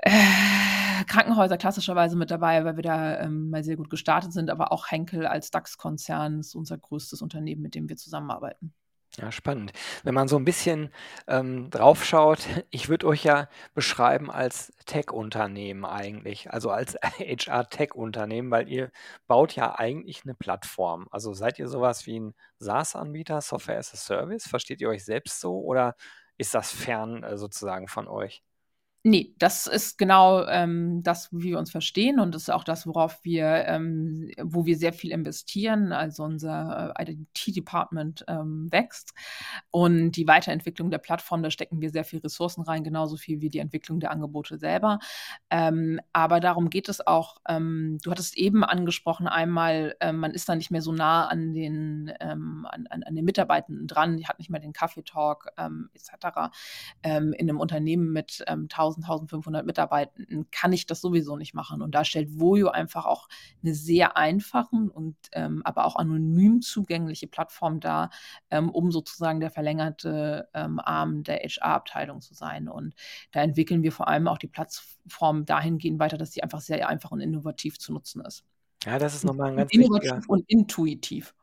äh, 0.04 1.04
Krankenhäuser 1.06 1.58
klassischerweise 1.58 2.16
mit 2.16 2.30
dabei, 2.30 2.64
weil 2.64 2.76
wir 2.76 2.82
da, 2.82 3.20
ähm, 3.20 3.50
mal 3.50 3.64
sehr 3.64 3.76
gut 3.76 3.90
gestartet 3.90 4.32
sind, 4.32 4.50
aber 4.50 4.72
auch 4.72 4.90
Henkel 4.90 5.26
als 5.26 5.50
DAX-Konzern 5.50 6.40
ist 6.40 6.54
unser 6.54 6.78
größtes 6.78 7.22
Unternehmen, 7.22 7.62
mit 7.62 7.74
dem 7.74 7.88
wir 7.88 7.96
zusammenarbeiten. 7.96 8.74
Ja, 9.16 9.30
spannend. 9.30 9.72
Wenn 10.02 10.14
man 10.14 10.26
so 10.26 10.36
'n 10.36 10.44
bisschen, 10.44 10.90
ähm, 11.28 11.70
drauf 11.70 12.04
schaut, 12.04 12.40
ich 12.70 12.88
würde 12.88 13.06
euch 13.06 13.22
ja 13.22 13.48
beschreiben 13.72 14.28
als 14.30 14.72
Tech-Unternehmen 14.86 15.84
eigentlich, 15.84 16.50
also 16.52 16.70
als 16.70 16.96
HR-Tech-Unternehmen, 17.18 18.50
weil 18.50 18.68
ihr 18.68 18.90
baut 19.28 19.54
ja 19.54 19.78
eigentlich 19.78 20.24
'ne 20.24 20.34
Plattform. 20.34 21.06
Also, 21.12 21.32
seid 21.32 21.58
ihr 21.60 21.68
so 21.68 21.80
was 21.80 22.06
wie 22.06 22.16
'n 22.16 22.34
SaaS-Anbieter, 22.58 23.40
Software 23.40 23.78
as 23.78 23.92
a 23.94 23.96
Service? 23.96 24.48
Versteht 24.48 24.80
ihr 24.80 24.88
euch 24.88 25.04
selbst 25.04 25.38
so 25.40 25.60
oder 25.60 25.94
ist 26.36 26.52
das 26.54 26.72
fern, 26.72 27.22
äh, 27.22 27.38
sozusagen 27.38 27.86
von 27.86 28.08
euch? 28.08 28.42
Ne, 29.06 29.34
das 29.38 29.66
ist 29.66 29.98
genau, 29.98 30.46
ähm, 30.46 31.02
das, 31.02 31.28
wie 31.30 31.50
wir 31.50 31.58
uns 31.58 31.70
verstehen 31.70 32.18
und 32.18 32.34
das 32.34 32.44
ist 32.44 32.48
auch 32.50 32.64
das, 32.64 32.86
worauf 32.86 33.22
wir 33.22 33.66
ähm, 33.66 34.30
wo 34.42 34.64
wir 34.64 34.78
sehr 34.78 34.94
viel 34.94 35.10
investieren. 35.12 35.92
Also, 35.92 36.24
unser, 36.24 36.94
äh, 36.98 37.12
IT-Department, 37.12 38.24
ähm, 38.28 38.68
wächst 38.72 39.12
und 39.70 40.12
die 40.12 40.26
Weiterentwicklung 40.26 40.90
der 40.90 40.96
Plattform, 40.98 41.42
da 41.42 41.50
stecken 41.50 41.82
wir 41.82 41.90
sehr 41.90 42.04
viel 42.04 42.20
Ressourcen 42.20 42.62
rein, 42.62 42.82
genauso 42.82 43.18
viel 43.18 43.42
wie 43.42 43.50
die 43.50 43.58
Entwicklung 43.58 44.00
der 44.00 44.10
Angebote 44.10 44.56
selber. 44.56 45.00
Ähm, 45.50 46.00
aber 46.14 46.40
darum 46.40 46.70
geht 46.70 46.88
es 46.88 47.06
auch 47.06 47.36
ähm, 47.46 47.98
du 48.02 48.10
hattest 48.10 48.38
eben 48.38 48.64
angesprochen 48.64 49.28
einmal, 49.28 49.96
ähm, 50.00 50.16
man 50.16 50.30
ist 50.30 50.48
da 50.48 50.54
nicht 50.56 50.70
mehr 50.70 50.80
so 50.80 50.92
nah 50.92 51.26
an 51.28 51.52
den 51.52 52.10
ähm, 52.20 52.66
an 52.70 52.86
an 52.88 53.02
an 53.02 53.14
den 53.14 53.24
Mitarbeitenden 53.26 53.86
dran, 53.86 54.18
hat 54.26 54.38
nicht 54.38 54.48
mehr 54.48 54.60
den 54.60 54.72
Kaffeetalk, 54.72 55.48
ähm, 55.58 55.90
et 55.92 56.00
cetera. 56.06 56.50
Ähm, 57.02 57.34
in 57.34 57.44
'nem 57.46 57.60
Unternehmen 57.60 58.10
mit, 58.10 58.42
ähm, 58.48 58.68
1.000, 58.68 58.93
1.500 59.02 59.66
Mitarbeitenden 59.66 60.50
kann 60.50 60.72
ich 60.72 60.86
das 60.86 61.00
sowieso 61.00 61.36
nicht 61.36 61.54
machen 61.54 61.82
und 61.82 61.94
da 61.94 62.04
stellt 62.04 62.38
Voyo 62.40 62.68
einfach 62.70 63.06
auch 63.06 63.28
'ne 63.62 63.74
sehr 63.74 64.16
einfachen 64.16 64.90
und, 64.90 65.16
ähm, 65.32 65.62
aber 65.64 65.84
auch 65.86 65.96
anonym 65.96 66.62
zugängliche 66.62 67.26
Plattform 67.28 67.80
dar, 67.80 68.10
ähm, 68.50 68.70
um 68.70 68.90
sozusagen 68.92 69.40
der 69.40 69.50
verlängerte, 69.50 70.48
ähm, 70.54 70.80
Arm 70.80 71.22
der 71.24 71.38
HR-Abteilung 71.42 72.20
zu 72.20 72.34
sein. 72.34 72.68
Und 72.68 72.94
da 73.32 73.40
entwickeln 73.42 73.82
wir 73.82 73.92
vor 73.92 74.08
allem 74.08 74.28
auch 74.28 74.38
die 74.38 74.48
Plattform 74.48 75.44
dahingehend 75.46 75.98
weiter, 76.00 76.18
dass 76.18 76.32
sie 76.32 76.42
einfach 76.42 76.60
sehr 76.60 76.88
einfach 76.88 77.10
und 77.12 77.20
innovativ 77.20 77.78
zu 77.78 77.92
nutzen 77.92 78.22
ist. 78.22 78.42
Ja, 78.82 78.98
das 78.98 79.14
ist 79.14 79.24
noch 79.24 79.34
mal 79.38 79.48
'n 79.50 79.56
ganz 79.56 79.76
wichtiger 79.76 80.12
Innovativ 80.12 80.28
und 80.28 80.44
intuitiv. 80.48 81.34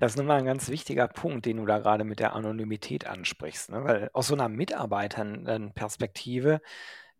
Das 0.00 0.12
ist 0.12 0.16
noch 0.18 0.24
mal 0.24 0.38
'n 0.40 0.44
ganz 0.46 0.68
wichtiger 0.68 1.08
Punkt, 1.08 1.46
den 1.46 1.58
du 1.58 1.66
da 1.66 1.78
grade 1.78 2.04
mit 2.04 2.20
der 2.20 2.34
Anonymität 2.34 3.06
ansprichst, 3.06 3.70
ne? 3.70 3.84
Weil 3.84 4.10
aus 4.12 4.28
so 4.28 4.34
'ner 4.36 4.48
Mitarbeitern 4.48 5.46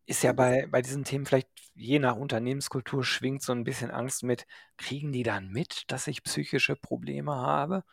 ist 0.06 0.22
ja 0.22 0.32
bei 0.32 0.66
bei 0.70 0.82
diesen 0.82 1.04
Themen 1.04 1.26
vielleicht 1.26 1.48
je 1.74 1.98
nach 1.98 2.16
Unternehmenskultur 2.16 3.04
schwingt 3.04 3.42
so 3.42 3.52
'n 3.52 3.64
bisschen 3.64 3.90
Angst 3.90 4.22
mit: 4.22 4.46
„Kriegen 4.76 5.12
die 5.12 5.22
dann 5.22 5.48
mit, 5.50 5.84
dass 5.90 6.06
ich 6.06 6.22
psychische 6.24 6.76
Probleme 6.76 7.34
habe?“ 7.34 7.84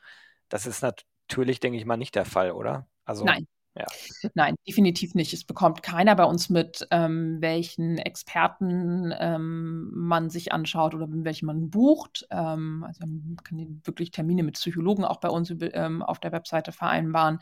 Das 0.50 0.66
ist 0.66 0.82
natürlich, 0.84 1.60
denke 1.62 1.78
ich 1.80 1.86
mal, 1.86 1.98
nicht 1.98 2.16
der 2.16 2.26
Fall, 2.26 2.52
oder? 2.52 2.88
Also 3.06 3.36
Nein. 3.36 3.46
Ja. 3.74 3.86
Nein, 4.34 4.56
definitiv 4.68 5.16
nicht. 5.16 5.32
Es 5.34 5.46
bekommt 5.46 5.82
keiner 5.82 6.14
bei 6.18 6.26
uns 6.26 6.50
mit, 6.50 6.86
ähm, 6.92 7.38
welchen 7.40 7.98
Experten 7.98 9.14
ähm, 9.18 9.90
man 9.94 10.30
sich 10.30 10.52
anschaut 10.52 10.94
oder 10.94 11.08
welchen 11.10 11.46
man 11.46 11.70
bucht. 11.70 12.28
Ähm, 12.32 12.84
also 12.86 13.06
man 13.06 13.38
kann 13.46 13.82
wirklich 13.86 14.12
Termine 14.12 14.44
mit 14.44 14.56
Psychologen 14.56 15.06
auch 15.06 15.22
bei 15.22 15.30
uns 15.30 15.54
ähm, 15.62 16.02
auf 16.02 16.20
der 16.20 16.34
Webseite 16.34 16.74
vereinbaren. 16.74 17.40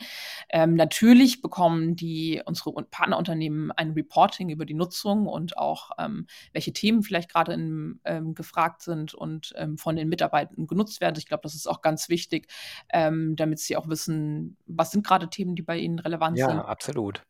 Ähm, 0.50 0.76
natürlich 0.76 1.42
bekommen 1.42 1.96
die 1.96 2.44
unsere 2.46 2.74
Partnerunternehmen 2.84 3.72
ein 3.72 3.92
Reporting 3.94 4.50
über 4.50 4.66
die 4.66 4.76
Nutzung 4.76 5.26
und 5.26 5.58
auch 5.58 5.90
ähm, 5.98 6.28
welche 6.54 6.74
Themen 6.74 7.02
vielleicht 7.02 7.32
gerade 7.32 7.50
gefragt 8.36 8.82
sind 8.82 9.14
und 9.14 9.54
von 9.78 9.96
den 9.96 10.10
Mitarbeitern 10.10 10.68
genutzt 10.68 11.02
werden. 11.02 11.16
Ich 11.18 11.28
glaube, 11.28 11.42
das 11.44 11.56
ist 11.56 11.68
auch 11.68 11.82
ganz 11.82 12.10
wichtig, 12.10 12.48
damit 12.92 13.60
sie 13.60 13.76
auch 13.78 13.88
wissen, 13.88 14.58
was 14.66 14.92
sind 14.92 15.06
gerade 15.06 15.30
Themen, 15.30 15.56
die 15.56 15.62
bei 15.62 15.78
ihnen 15.78 16.00
relevant 16.00 16.19
relevant 16.20 16.38
Ja, 16.38 16.48
sind. 16.48 16.60
absolut. 16.66 17.24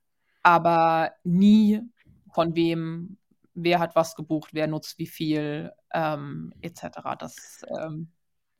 Aber 0.43 1.12
nie 1.23 1.82
von 2.34 2.56
wem, 2.56 3.17
wer 3.54 3.80
hat 3.80 3.95
was 3.95 4.15
gebucht, 4.15 4.49
wer 4.54 4.67
nutzt 4.67 4.97
wie 4.99 5.08
viel, 5.08 5.71
ähm, 5.93 6.54
etc. 6.62 7.15
Das 7.15 7.62
ähm, 7.69 8.12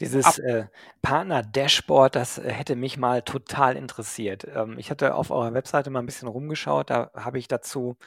Dieses 0.02 0.39
äh, 0.39 0.68
Partner-Dashboard, 1.02 2.15
das 2.15 2.38
äh, 2.38 2.50
hätte 2.52 2.76
mich 2.76 2.98
mal 2.98 3.22
total 3.22 3.76
interessiert. 3.76 4.46
Ähm, 4.48 4.78
ich 4.78 4.92
hatte 4.92 5.13
auf 5.15 5.30
eurer 5.32 5.54
Webseite 5.54 5.89
mal 5.89 6.00
ein 6.00 6.06
bisschen 6.06 6.28
rumgeschaut, 6.30 6.89
da 6.89 7.12
habe 7.15 7.38
ich 7.38 7.48
dazu 7.50 7.98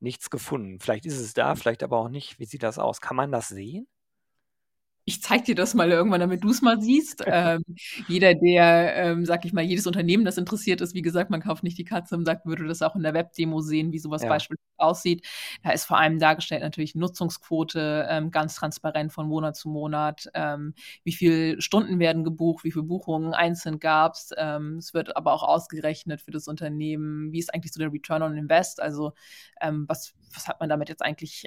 nichts 0.00 0.30
gefunden. 0.30 0.80
Vielleicht 0.80 1.04
ist 1.06 1.18
es 1.18 1.34
da, 1.34 1.54
vielleicht 1.54 1.82
aber 1.82 1.98
auch 1.98 2.08
nicht. 2.08 2.38
Wie 2.38 2.46
sieht 2.46 2.62
das 2.62 2.78
aus? 2.78 3.00
Kann 3.00 3.16
man 3.16 3.30
das 3.32 3.48
sehen? 3.48 3.86
Ich 5.04 5.20
zeige 5.20 5.44
dir 5.44 5.54
das 5.56 5.74
mal 5.74 5.90
irgendwann, 5.90 6.20
damit 6.20 6.44
du 6.44 6.50
es 6.50 6.62
mal 6.62 6.80
siehst. 6.80 7.24
ähm, 7.26 7.62
jeder, 8.06 8.34
der, 8.34 8.94
ähm, 8.96 9.24
sag 9.24 9.44
ich 9.44 9.52
mal, 9.52 9.62
jedes 9.64 9.86
Unternehmen, 9.86 10.24
das 10.24 10.38
interessiert 10.38 10.80
ist, 10.80 10.94
wie 10.94 11.02
gesagt, 11.02 11.30
man 11.30 11.40
kauft 11.40 11.64
nicht 11.64 11.76
die 11.76 11.84
Katze 11.84 12.16
und 12.16 12.24
sagt, 12.24 12.46
würde 12.46 12.66
das 12.66 12.82
auch 12.82 12.94
in 12.94 13.02
der 13.02 13.14
Webdemo 13.14 13.60
sehen, 13.60 13.92
wie 13.92 13.98
sowas 13.98 14.22
ja. 14.22 14.28
beispielsweise 14.28 14.62
aussieht. 14.76 15.26
Da 15.62 15.70
ist 15.70 15.84
vor 15.84 15.98
allem 15.98 16.18
dargestellt 16.18 16.62
natürlich 16.62 16.94
Nutzungsquote, 16.94 18.06
ähm, 18.08 18.30
ganz 18.30 18.54
transparent 18.54 19.12
von 19.12 19.26
Monat 19.26 19.56
zu 19.56 19.68
Monat, 19.68 20.28
ähm, 20.34 20.74
wie 21.04 21.12
viele 21.12 21.60
Stunden 21.60 21.98
werden 21.98 22.22
gebucht, 22.22 22.64
wie 22.64 22.72
viele 22.72 22.84
Buchungen 22.84 23.34
einzeln 23.34 23.80
gab 23.80 24.14
es. 24.14 24.30
Ähm, 24.36 24.76
es 24.78 24.94
wird 24.94 25.16
aber 25.16 25.32
auch 25.32 25.42
ausgerechnet 25.42 26.20
für 26.20 26.30
das 26.30 26.46
Unternehmen, 26.46 27.32
wie 27.32 27.38
ist 27.38 27.52
eigentlich 27.52 27.72
so 27.72 27.80
der 27.80 27.92
Return 27.92 28.22
on 28.22 28.36
Invest, 28.36 28.80
also 28.80 29.12
ähm, 29.60 29.84
was, 29.88 30.14
was 30.34 30.48
hat 30.48 30.60
man 30.60 30.68
damit 30.68 30.88
jetzt 30.88 31.02
eigentlich 31.02 31.46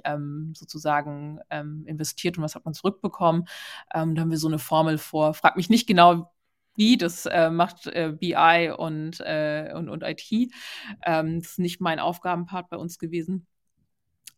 sozusagen 0.53 1.39
investiert 1.85 2.37
und 2.37 2.43
was 2.43 2.53
hat 2.53 2.65
man 2.65 2.75
zurückbekommen. 2.75 3.44
Ähm, 3.93 4.15
da 4.15 4.21
haben 4.21 4.31
wir 4.31 4.37
so 4.37 4.47
eine 4.47 4.59
Formel 4.59 4.97
vor. 4.97 5.33
Frag 5.33 5.55
mich 5.57 5.69
nicht 5.69 5.87
genau, 5.87 6.31
wie, 6.75 6.97
das 6.97 7.25
äh, 7.25 7.49
macht 7.49 7.87
äh, 7.87 8.13
BI 8.19 8.73
und, 8.77 9.19
äh, 9.21 9.71
und, 9.75 9.89
und 9.89 10.03
IT. 10.03 10.51
Ähm, 11.05 11.41
das 11.41 11.51
ist 11.51 11.59
nicht 11.59 11.81
mein 11.81 11.99
Aufgabenpart 11.99 12.69
bei 12.69 12.77
uns 12.77 12.99
gewesen. 12.99 13.47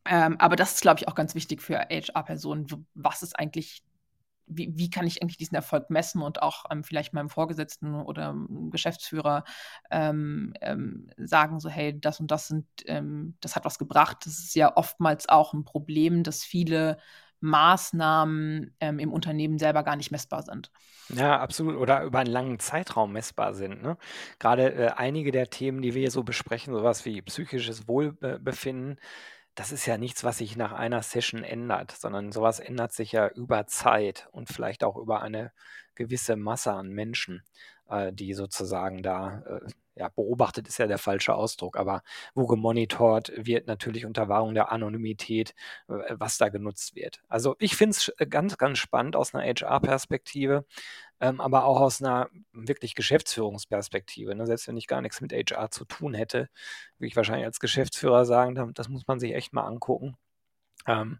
Ähm, 0.05 0.37
aber 0.39 0.55
das 0.55 0.73
ist, 0.75 0.81
glaube 0.81 0.99
ich, 0.99 1.07
auch 1.07 1.15
ganz 1.15 1.35
wichtig 1.35 1.61
für 1.61 1.79
HR-Personen. 1.79 2.87
Was 2.93 3.23
ist 3.23 3.37
eigentlich, 3.37 3.83
wie, 4.45 4.71
wie 4.77 4.89
kann 4.89 5.05
ich 5.05 5.21
eigentlich 5.21 5.37
diesen 5.37 5.55
Erfolg 5.55 5.89
messen 5.89 6.21
und 6.21 6.41
auch 6.41 6.65
ähm, 6.71 6.83
vielleicht 6.83 7.13
meinem 7.13 7.29
Vorgesetzten 7.29 7.95
oder 7.95 8.35
Geschäftsführer 8.69 9.43
ähm, 9.91 10.53
ähm, 10.61 11.09
sagen, 11.17 11.59
so, 11.59 11.69
hey, 11.69 11.99
das 11.99 12.19
und 12.19 12.31
das 12.31 12.47
sind, 12.47 12.65
ähm, 12.85 13.35
das 13.41 13.55
hat 13.55 13.65
was 13.65 13.79
gebracht. 13.79 14.19
Das 14.25 14.39
ist 14.39 14.55
ja 14.55 14.77
oftmals 14.77 15.27
auch 15.27 15.53
ein 15.53 15.65
Problem, 15.65 16.23
dass 16.23 16.43
viele 16.43 16.97
Maßnahmen 17.39 18.75
ähm, 18.79 18.99
im 18.99 19.13
Unternehmen 19.13 19.57
selber 19.59 19.83
gar 19.83 19.95
nicht 19.95 20.11
messbar 20.11 20.43
sind. 20.43 20.71
Ja, 21.09 21.39
absolut. 21.39 21.77
Oder 21.77 22.03
über 22.03 22.19
einen 22.19 22.31
langen 22.31 22.59
Zeitraum 22.59 23.13
messbar 23.13 23.53
sind. 23.53 23.81
Ne? 23.81 23.97
Gerade 24.39 24.73
äh, 24.73 24.87
einige 24.95 25.31
der 25.31 25.49
Themen, 25.49 25.81
die 25.81 25.93
wir 25.93 26.01
hier 26.01 26.11
so 26.11 26.23
besprechen, 26.23 26.73
sowas 26.73 27.05
wie 27.05 27.21
psychisches 27.21 27.87
Wohlbefinden, 27.87 28.99
das 29.55 29.71
ist 29.71 29.85
ja 29.87 29.97
nichts, 29.97 30.23
was 30.23 30.37
sich 30.37 30.55
nach 30.55 30.71
einer 30.71 31.01
Session 31.01 31.43
ändert, 31.43 31.91
sondern 31.91 32.31
sowas 32.31 32.59
ändert 32.59 32.93
sich 32.93 33.13
ja 33.13 33.27
über 33.27 33.65
Zeit 33.65 34.27
und 34.31 34.49
vielleicht 34.49 34.83
auch 34.83 34.97
über 34.97 35.21
eine 35.21 35.51
gewisse 35.95 36.35
Masse 36.35 36.73
an 36.73 36.89
Menschen, 36.89 37.43
äh, 37.89 38.13
die 38.13 38.33
sozusagen 38.33 39.01
da 39.01 39.41
äh, 39.47 39.59
ja, 39.97 40.09
beobachtet 40.09 40.67
ist 40.67 40.77
ja 40.77 40.87
der 40.87 40.97
falsche 40.97 41.33
Ausdruck, 41.35 41.77
aber 41.77 42.03
wo 42.33 42.47
gemonitort 42.47 43.31
wird, 43.35 43.67
natürlich 43.67 44.05
unter 44.05 44.29
Wahrung 44.29 44.53
der 44.53 44.71
Anonymität, 44.71 45.53
äh, 45.87 46.15
was 46.17 46.37
da 46.37 46.49
genutzt 46.49 46.95
wird. 46.95 47.21
Also 47.27 47.55
ich 47.59 47.75
finde 47.75 47.91
es 47.97 48.09
äh, 48.17 48.27
ganz, 48.27 48.57
ganz 48.57 48.77
spannend 48.77 49.15
aus 49.15 49.33
einer 49.33 49.43
HR-Perspektive, 49.45 50.65
ähm, 51.19 51.41
aber 51.41 51.65
auch 51.65 51.81
aus 51.81 52.01
einer 52.01 52.29
wirklich 52.53 52.95
Geschäftsführungsperspektive. 52.95 54.35
Ne? 54.35 54.45
Selbst 54.45 54.67
wenn 54.67 54.77
ich 54.77 54.87
gar 54.87 55.01
nichts 55.01 55.21
mit 55.21 55.33
HR 55.33 55.71
zu 55.71 55.85
tun 55.85 56.13
hätte, 56.13 56.49
würde 56.97 57.07
ich 57.07 57.15
wahrscheinlich 57.15 57.45
als 57.45 57.59
Geschäftsführer 57.59 58.25
sagen, 58.25 58.73
das 58.73 58.89
muss 58.89 59.07
man 59.07 59.19
sich 59.19 59.33
echt 59.33 59.53
mal 59.53 59.65
angucken. 59.65 60.17
Ähm, 60.85 61.19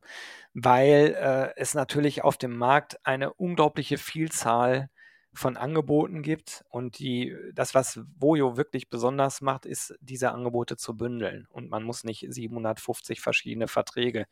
weil 0.54 1.16
äh, 1.20 1.60
es 1.60 1.74
natürlich 1.74 2.24
auf 2.24 2.38
dem 2.38 2.56
Markt 2.58 3.06
eine 3.06 3.34
unglaubliche 3.34 3.98
Vielzahl 3.98 4.90
von 5.38 5.58
Angeboten 5.58 6.22
gibt. 6.22 6.66
Und 6.70 7.00
die, 7.00 7.36
das, 7.54 7.76
was 7.76 8.00
Vojo 8.20 8.58
wirklich 8.58 8.90
besonders 8.90 9.42
macht, 9.42 9.66
ist, 9.66 9.96
diese 10.02 10.32
Angebote 10.32 10.78
zu 10.78 10.98
bündeln. 10.98 11.48
Und 11.50 11.70
man 11.70 11.84
muss 11.84 12.04
nicht 12.04 12.26
750 12.28 13.22
verschiedene 13.22 13.68
Verträge 13.68 14.26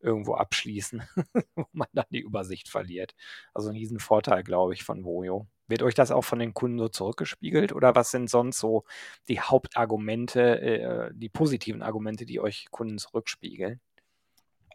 irgendwo 0.00 0.34
abschließen, 0.34 1.02
wo 1.56 1.66
man 1.72 1.88
dann 1.92 2.06
die 2.10 2.20
Übersicht 2.20 2.68
verliert. 2.68 3.14
Also 3.54 3.70
ein 3.70 3.76
Riesenvorteil, 3.76 4.42
glaube 4.44 4.74
ich, 4.74 4.84
von 4.84 5.04
Vojo. 5.04 5.46
Wird 5.68 5.82
euch 5.82 5.94
das 5.94 6.10
auch 6.10 6.22
von 6.22 6.38
den 6.38 6.54
Kunden 6.54 6.78
so 6.78 6.88
zurückgespiegelt 6.88 7.72
oder 7.72 7.94
was 7.94 8.10
sind 8.10 8.28
sonst 8.28 8.58
so 8.58 8.84
die 9.28 9.40
Hauptargumente, 9.40 10.60
äh, 10.60 11.10
die 11.14 11.28
positiven 11.28 11.82
Argumente, 11.82 12.26
die 12.26 12.40
euch 12.40 12.66
Kunden 12.70 12.98
zurückspiegeln? 12.98 13.80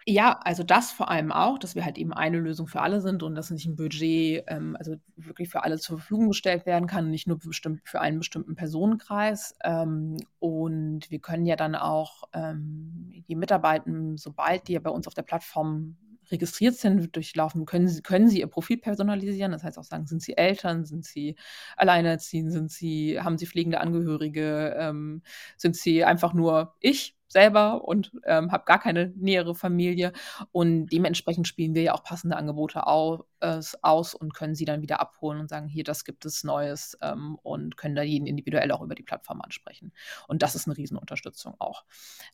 Ja, 0.09 0.39
also 0.45 0.63
das 0.63 0.93
vor 0.93 1.09
allem 1.11 1.33
auch, 1.33 1.59
dass 1.59 1.75
wir 1.75 1.83
halt 1.83 1.97
eben 1.97 2.13
eine 2.13 2.39
Lösung 2.39 2.67
für 2.67 2.79
alle 2.79 3.01
sind 3.01 3.23
und 3.23 3.35
dass 3.35 3.51
nicht 3.51 3.65
ein 3.65 3.75
Budget, 3.75 4.45
ähm, 4.47 4.77
also 4.79 4.95
wirklich 5.17 5.49
für 5.49 5.63
alle 5.63 5.77
zur 5.79 5.97
Verfügung 5.99 6.29
gestellt 6.29 6.65
werden 6.65 6.87
kann, 6.87 7.11
nicht 7.11 7.27
nur 7.27 7.37
bestimmt 7.39 7.81
für 7.83 7.99
einen 7.99 8.17
bestimmten 8.19 8.55
Personenkreis. 8.55 9.55
Ähm, 9.65 10.15
und 10.39 11.11
wir 11.11 11.19
können 11.19 11.45
ja 11.45 11.57
dann 11.57 11.75
auch 11.75 12.23
ähm, 12.33 13.11
die 13.27 13.35
Mitarbeiter, 13.35 13.91
sobald 14.15 14.69
die 14.69 14.73
ja 14.73 14.79
bei 14.79 14.91
uns 14.91 15.07
auf 15.07 15.13
der 15.13 15.23
Plattform 15.23 15.97
registriert 16.31 16.75
sind, 16.75 17.15
durchlaufen, 17.15 17.65
können 17.65 17.87
sie, 17.87 18.01
können 18.01 18.29
sie 18.29 18.39
ihr 18.39 18.47
Profil 18.47 18.77
personalisieren. 18.77 19.51
Das 19.51 19.63
heißt 19.63 19.77
auch 19.77 19.83
sagen, 19.83 20.07
sind 20.07 20.21
sie 20.21 20.37
Eltern, 20.37 20.85
sind 20.85 21.05
sie 21.05 21.35
alleinerziehend, 21.75 22.51
sind 22.51 22.71
sie, 22.71 23.19
haben 23.21 23.37
sie 23.37 23.47
pflegende 23.47 23.79
Angehörige, 23.79 24.75
ähm, 24.77 25.21
sind 25.57 25.75
sie 25.75 26.03
einfach 26.03 26.33
nur 26.33 26.75
ich 26.79 27.17
selber 27.27 27.83
und 27.85 28.11
ähm, 28.25 28.51
habe 28.51 28.65
gar 28.65 28.79
keine 28.79 29.13
nähere 29.15 29.55
Familie. 29.55 30.13
Und 30.51 30.87
dementsprechend 30.87 31.47
spielen 31.47 31.75
wir 31.75 31.81
ja 31.83 31.93
auch 31.93 32.03
passende 32.03 32.37
Angebote 32.37 32.87
aus, 32.87 33.21
äh, 33.41 33.61
aus 33.81 34.13
und 34.13 34.33
können 34.33 34.55
sie 34.55 34.65
dann 34.65 34.81
wieder 34.81 34.99
abholen 34.99 35.39
und 35.39 35.49
sagen, 35.49 35.67
hier, 35.67 35.83
das 35.83 36.05
gibt 36.05 36.25
es 36.25 36.43
Neues 36.43 36.97
ähm, 37.01 37.37
und 37.43 37.77
können 37.77 37.95
da 37.95 38.01
jeden 38.01 38.27
individuell 38.27 38.71
auch 38.71 38.81
über 38.81 38.95
die 38.95 39.03
Plattform 39.03 39.41
ansprechen. 39.41 39.91
Und 40.27 40.41
das 40.41 40.55
ist 40.55 40.67
eine 40.67 40.77
Riesenunterstützung 40.77 41.55
auch. 41.59 41.83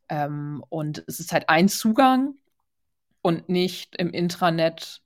Ähm, 0.09 0.63
und 0.69 1.03
es 1.07 1.19
ist 1.19 1.33
halt 1.33 1.49
ein 1.49 1.69
Zugang 1.69 2.35
und 3.23 3.49
nicht 3.49 3.95
im 3.95 4.11
Intranet 4.11 5.01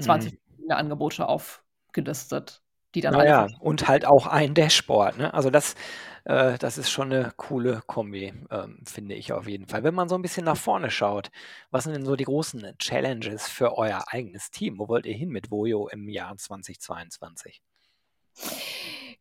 20 0.00 0.32
mhm. 0.32 0.72
Angebote 0.72 1.28
aufgelistet, 1.28 2.62
die 2.96 3.00
dann 3.00 3.12
naja, 3.12 3.46
und 3.60 3.86
halt 3.86 4.04
auch 4.04 4.26
ein 4.26 4.54
Dashboard. 4.54 5.18
Ne? 5.18 5.32
Also 5.32 5.50
das 5.50 5.76
äh, 6.24 6.58
das 6.58 6.78
ist 6.78 6.90
schon 6.90 7.12
eine 7.12 7.32
coole 7.36 7.82
Kombi, 7.86 8.32
ähm, 8.50 8.78
finde 8.84 9.14
ich 9.14 9.32
auf 9.32 9.46
jeden 9.48 9.66
Fall. 9.66 9.84
Wenn 9.84 9.94
man 9.94 10.08
so 10.08 10.14
ein 10.14 10.22
bisschen 10.22 10.44
nach 10.44 10.56
vorne 10.56 10.90
schaut, 10.90 11.30
was 11.70 11.84
sind 11.84 11.94
denn 11.94 12.04
so 12.04 12.16
die 12.16 12.24
großen 12.24 12.76
Challenges 12.78 13.48
für 13.48 13.76
euer 13.76 14.04
eigenes 14.08 14.50
Team? 14.50 14.78
Wo 14.78 14.88
wollt 14.88 15.06
ihr 15.06 15.14
hin 15.14 15.30
mit 15.30 15.50
Vojo 15.50 15.88
im 15.88 16.08
Jahr 16.08 16.36
2022? 16.36 17.62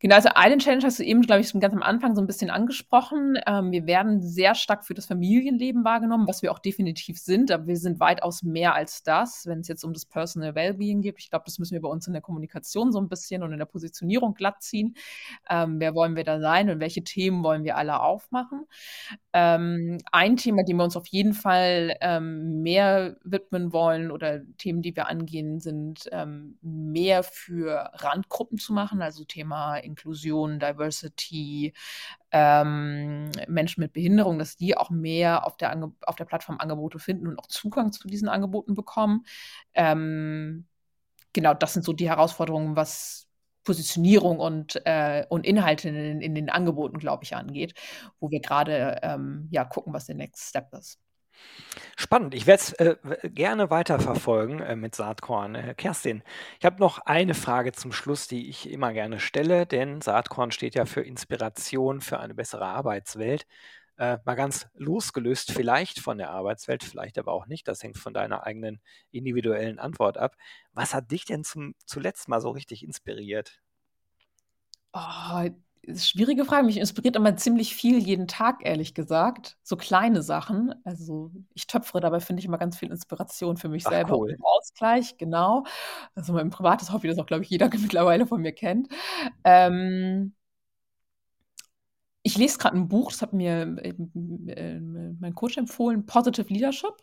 Genau, 0.01 0.15
also 0.15 0.29
eine 0.33 0.57
Challenge 0.57 0.83
hast 0.83 0.97
du 0.97 1.03
eben, 1.03 1.21
glaube 1.21 1.41
ich, 1.41 1.53
ganz 1.59 1.75
am 1.75 1.83
Anfang 1.83 2.15
so 2.15 2.21
ein 2.21 2.25
bisschen 2.27 2.49
angesprochen. 2.49 3.37
Ähm, 3.45 3.71
wir 3.71 3.85
werden 3.85 4.19
sehr 4.23 4.55
stark 4.55 4.83
für 4.83 4.95
das 4.95 5.05
Familienleben 5.05 5.83
wahrgenommen, 5.85 6.27
was 6.27 6.41
wir 6.41 6.51
auch 6.51 6.57
definitiv 6.57 7.19
sind, 7.19 7.51
aber 7.51 7.67
wir 7.67 7.77
sind 7.77 7.99
weitaus 7.99 8.41
mehr 8.41 8.73
als 8.73 9.03
das, 9.03 9.45
wenn 9.45 9.59
es 9.59 9.67
jetzt 9.67 9.83
um 9.83 9.93
das 9.93 10.05
Personal 10.05 10.55
Wellbeing 10.55 11.01
geht. 11.03 11.19
Ich 11.19 11.29
glaube, 11.29 11.45
das 11.45 11.59
müssen 11.59 11.73
wir 11.73 11.81
bei 11.81 11.87
uns 11.87 12.07
in 12.07 12.13
der 12.13 12.23
Kommunikation 12.23 12.91
so 12.91 12.99
ein 12.99 13.09
bisschen 13.09 13.43
und 13.43 13.51
in 13.51 13.59
der 13.59 13.65
Positionierung 13.65 14.33
glatt 14.33 14.63
ziehen. 14.63 14.95
Ähm, 15.47 15.79
wer 15.79 15.93
wollen 15.93 16.15
wir 16.15 16.23
da 16.23 16.39
sein 16.39 16.71
und 16.71 16.79
welche 16.79 17.03
Themen 17.03 17.43
wollen 17.43 17.63
wir 17.63 17.77
alle 17.77 17.99
aufmachen? 17.99 18.65
Ähm, 19.33 19.99
ein 20.11 20.35
Thema, 20.35 20.63
dem 20.63 20.77
wir 20.77 20.83
uns 20.83 20.97
auf 20.97 21.07
jeden 21.07 21.33
Fall 21.33 21.95
ähm, 22.01 22.61
mehr 22.63 23.17
widmen 23.23 23.71
wollen 23.71 24.09
oder 24.09 24.41
Themen, 24.57 24.81
die 24.81 24.95
wir 24.95 25.07
angehen, 25.07 25.59
sind 25.59 26.09
ähm, 26.11 26.57
mehr 26.61 27.21
für 27.23 27.91
Randgruppen 27.93 28.57
zu 28.57 28.73
machen, 28.73 29.01
also 29.03 29.25
Thema 29.25 29.77
Inklusion, 29.91 30.59
Diversity, 30.59 31.73
ähm, 32.31 33.31
Menschen 33.47 33.81
mit 33.81 33.93
Behinderung, 33.93 34.39
dass 34.39 34.57
die 34.57 34.77
auch 34.77 34.89
mehr 34.89 35.45
auf 35.45 35.57
der, 35.57 35.71
Ange 35.71 35.93
auf 36.05 36.15
der 36.15 36.25
Plattform 36.25 36.57
Angebote 36.59 36.99
finden 36.99 37.27
und 37.27 37.39
auch 37.39 37.47
Zugang 37.47 37.91
zu 37.91 38.07
diesen 38.07 38.29
Angeboten 38.29 38.73
bekommen. 38.75 39.25
Ähm, 39.73 40.65
genau, 41.33 41.53
das 41.53 41.73
sind 41.73 41.85
so 41.85 41.93
die 41.93 42.09
Herausforderungen, 42.09 42.75
was 42.75 43.27
Positionierung 43.63 44.39
und, 44.39 44.81
äh, 44.85 45.25
und 45.29 45.45
Inhalte 45.45 45.89
in, 45.89 46.21
in 46.21 46.35
den 46.35 46.49
Angeboten, 46.49 46.97
glaube 46.97 47.23
ich, 47.23 47.35
angeht, 47.35 47.75
wo 48.19 48.31
wir 48.31 48.39
gerade 48.41 48.99
ähm, 49.03 49.47
ja, 49.51 49.65
gucken, 49.65 49.93
was 49.93 50.05
der 50.07 50.15
Next 50.15 50.49
Step 50.49 50.73
ist. 50.73 50.99
Spannend. 51.95 52.33
Ich 52.33 52.47
werde 52.47 52.61
es 52.61 52.73
äh, 52.73 52.95
gerne 53.29 53.69
weiterverfolgen 53.69 54.59
äh, 54.59 54.75
mit 54.75 54.95
Saatkorn. 54.95 55.55
Äh, 55.55 55.73
Kerstin, 55.75 56.23
ich 56.59 56.65
habe 56.65 56.79
noch 56.79 56.99
eine 56.99 57.33
Frage 57.33 57.71
zum 57.73 57.91
Schluss, 57.91 58.27
die 58.27 58.49
ich 58.49 58.69
immer 58.69 58.91
gerne 58.93 59.19
stelle, 59.19 59.65
denn 59.65 60.01
Saatkorn 60.01 60.51
steht 60.51 60.75
ja 60.75 60.85
für 60.85 61.01
Inspiration 61.01 62.01
für 62.01 62.19
eine 62.19 62.33
bessere 62.33 62.65
Arbeitswelt. 62.65 63.45
Äh, 63.97 64.17
mal 64.25 64.35
ganz 64.35 64.67
losgelöst 64.73 65.51
vielleicht 65.51 65.99
von 65.99 66.17
der 66.17 66.31
Arbeitswelt, 66.31 66.83
vielleicht 66.83 67.19
aber 67.19 67.33
auch 67.33 67.45
nicht. 67.45 67.67
Das 67.67 67.83
hängt 67.83 67.97
von 67.97 68.13
deiner 68.13 68.45
eigenen 68.45 68.81
individuellen 69.11 69.77
Antwort 69.77 70.17
ab. 70.17 70.35
Was 70.73 70.93
hat 70.93 71.11
dich 71.11 71.25
denn 71.25 71.43
zum, 71.43 71.75
zuletzt 71.85 72.27
mal 72.27 72.41
so 72.41 72.49
richtig 72.49 72.83
inspiriert? 72.83 73.61
Oh, 74.93 75.49
schwierige 75.95 76.45
Frage. 76.45 76.65
Mich 76.65 76.77
inspiriert 76.77 77.15
immer 77.15 77.35
ziemlich 77.37 77.75
viel 77.75 77.97
jeden 77.99 78.27
Tag, 78.27 78.59
ehrlich 78.65 78.93
gesagt. 78.93 79.57
So 79.63 79.75
kleine 79.77 80.21
Sachen. 80.23 80.73
Also 80.83 81.31
ich 81.53 81.67
töpfere, 81.67 81.99
dabei 82.01 82.19
finde 82.19 82.39
ich 82.41 82.45
immer 82.45 82.57
ganz 82.57 82.77
viel 82.77 82.91
Inspiration 82.91 83.57
für 83.57 83.69
mich 83.69 83.85
Ach, 83.85 83.93
selber 83.93 84.11
cool. 84.11 84.37
Ausgleich, 84.41 85.17
genau. 85.17 85.63
Also 86.15 86.33
mein 86.33 86.49
privates 86.49 86.91
Hobby, 86.91 87.07
das 87.07 87.17
auch, 87.19 87.25
glaube 87.25 87.43
ich, 87.43 87.49
jeder 87.49 87.69
mittlerweile 87.79 88.27
von 88.27 88.41
mir 88.41 88.51
kennt. 88.53 88.89
Ähm, 89.43 90.35
ich 92.23 92.37
lese 92.37 92.57
gerade 92.57 92.77
ein 92.77 92.87
Buch, 92.87 93.11
das 93.11 93.21
hat 93.21 93.33
mir 93.33 93.77
äh, 93.83 93.89
äh, 94.51 94.79
mein 94.79 95.33
Coach 95.35 95.57
empfohlen, 95.57 96.05
Positive 96.05 96.47
Leadership. 96.53 96.93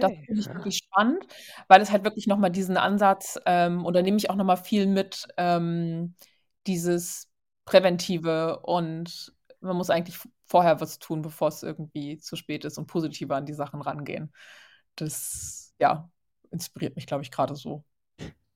Das 0.00 0.12
Okay. 0.12 0.26
finde 0.26 0.40
ich 0.42 0.48
Ja. 0.48 0.54
wirklich 0.54 0.78
spannend, 0.78 1.26
weil 1.68 1.82
es 1.82 1.90
halt 1.92 2.04
wirklich 2.04 2.26
noch 2.26 2.38
mal 2.38 2.50
diesen 2.50 2.76
Ansatz 2.78 3.38
ähm, 3.46 3.84
und 3.86 3.94
da 3.94 4.02
nehme 4.02 4.18
ich 4.18 4.30
auch 4.30 4.36
noch 4.36 4.44
mal 4.46 4.56
viel 4.56 4.86
mit, 4.86 5.28
ähm, 5.38 6.14
dieses 6.66 7.29
Präventive 7.64 8.60
und 8.60 9.32
man 9.60 9.76
muss 9.76 9.90
eigentlich 9.90 10.18
vorher 10.46 10.80
was 10.80 10.98
tun, 10.98 11.22
bevor 11.22 11.48
es 11.48 11.62
irgendwie 11.62 12.18
zu 12.18 12.36
spät 12.36 12.64
ist 12.64 12.78
und 12.78 12.86
positiver 12.86 13.36
an 13.36 13.46
die 13.46 13.52
Sachen 13.52 13.82
rangehen. 13.82 14.32
Das, 14.96 15.74
ja, 15.78 16.10
inspiriert 16.50 16.96
mich, 16.96 17.06
glaube 17.06 17.22
ich, 17.22 17.30
gerade 17.30 17.54
so. 17.54 17.84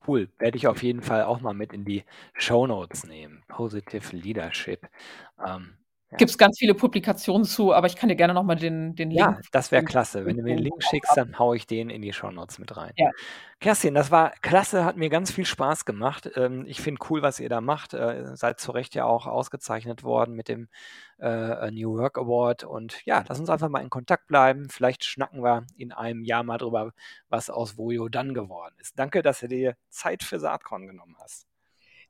Cool. 0.06 0.28
Werde 0.38 0.56
ich 0.58 0.66
auf 0.66 0.82
jeden 0.82 1.02
Fall 1.02 1.24
auch 1.24 1.40
mal 1.40 1.54
mit 1.54 1.72
in 1.72 1.84
die 1.84 2.04
Shownotes 2.34 3.04
nehmen. 3.04 3.42
Positive 3.48 4.14
Leadership. 4.14 4.86
Ähm, 5.46 5.76
ja. 6.14 6.18
Gibt 6.18 6.30
es 6.30 6.38
ganz 6.38 6.60
viele 6.60 6.74
Publikationen 6.74 7.44
zu, 7.44 7.74
aber 7.74 7.88
ich 7.88 7.96
kann 7.96 8.08
dir 8.08 8.14
gerne 8.14 8.34
noch 8.34 8.44
mal 8.44 8.54
den, 8.54 8.94
den 8.94 9.10
Ja, 9.10 9.30
Link 9.30 9.46
das 9.50 9.72
wäre 9.72 9.82
klasse. 9.82 10.24
Wenn 10.24 10.36
du 10.36 10.44
mir 10.44 10.54
den 10.54 10.62
Link 10.62 10.80
schickst, 10.80 11.16
dann 11.16 11.40
haue 11.40 11.56
ich 11.56 11.66
den 11.66 11.90
in 11.90 12.02
die 12.02 12.12
Shownotes 12.12 12.60
mit 12.60 12.76
rein. 12.76 12.92
Ja. 12.94 13.10
Kerstin, 13.58 13.94
das 13.94 14.12
war 14.12 14.30
klasse, 14.40 14.84
hat 14.84 14.96
mir 14.96 15.08
ganz 15.08 15.32
viel 15.32 15.44
Spaß 15.44 15.84
gemacht. 15.84 16.30
Ähm, 16.36 16.66
ich 16.68 16.80
finde 16.80 17.00
cool, 17.10 17.22
was 17.22 17.40
ihr 17.40 17.48
da 17.48 17.60
macht. 17.60 17.94
Äh, 17.94 18.36
seid 18.36 18.60
zu 18.60 18.70
Recht 18.70 18.94
ja 18.94 19.06
auch 19.06 19.26
ausgezeichnet 19.26 20.04
worden 20.04 20.36
mit 20.36 20.46
dem 20.46 20.68
äh, 21.18 21.68
New 21.72 21.98
Work 21.98 22.16
Award. 22.16 22.62
Und 22.62 23.04
ja, 23.04 23.24
lass 23.26 23.40
uns 23.40 23.50
einfach 23.50 23.68
mal 23.68 23.82
in 23.82 23.90
Kontakt 23.90 24.28
bleiben. 24.28 24.68
Vielleicht 24.70 25.04
schnacken 25.04 25.42
wir 25.42 25.66
in 25.76 25.90
einem 25.90 26.22
Jahr 26.22 26.44
mal 26.44 26.58
drüber, 26.58 26.92
was 27.28 27.50
aus 27.50 27.76
Vojo 27.76 28.08
dann 28.08 28.34
geworden 28.34 28.76
ist. 28.78 28.96
Danke, 28.96 29.20
dass 29.22 29.40
du 29.40 29.48
dir 29.48 29.74
Zeit 29.88 30.22
für 30.22 30.38
Saatkorn 30.38 30.86
genommen 30.86 31.16
hast. 31.18 31.48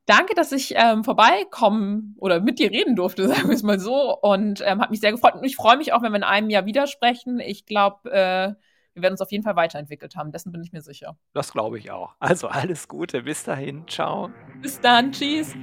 Danke, 0.06 0.34
dass 0.34 0.52
ich 0.52 0.74
ähm, 0.76 1.02
vorbeikommen 1.02 2.14
oder 2.18 2.40
mit 2.40 2.58
dir 2.58 2.70
reden 2.70 2.94
durfte, 2.94 3.26
sagen 3.28 3.48
wir 3.48 3.54
es 3.54 3.62
mal 3.62 3.80
so. 3.80 4.18
Und 4.20 4.62
ähm, 4.64 4.80
hat 4.80 4.90
mich 4.90 5.00
sehr 5.00 5.12
gefreut. 5.12 5.34
Und 5.34 5.44
ich 5.44 5.56
freue 5.56 5.76
mich 5.76 5.92
auch, 5.92 6.02
wenn 6.02 6.12
wir 6.12 6.16
in 6.16 6.24
einem 6.24 6.50
Jahr 6.50 6.66
wieder 6.66 6.86
sprechen. 6.86 7.40
Ich 7.40 7.64
glaube, 7.64 8.10
äh, 8.10 8.54
wir 8.94 9.02
werden 9.02 9.14
uns 9.14 9.22
auf 9.22 9.32
jeden 9.32 9.42
Fall 9.42 9.56
weiterentwickelt 9.56 10.14
haben. 10.14 10.30
Dessen 10.30 10.52
bin 10.52 10.62
ich 10.62 10.72
mir 10.72 10.82
sicher. 10.82 11.16
Das 11.32 11.52
glaube 11.52 11.78
ich 11.78 11.90
auch. 11.90 12.14
Also 12.20 12.48
alles 12.48 12.86
Gute, 12.86 13.22
bis 13.22 13.42
dahin, 13.44 13.88
ciao. 13.88 14.30
Bis 14.62 14.80
dann, 14.80 15.10
tschüss. 15.10 15.54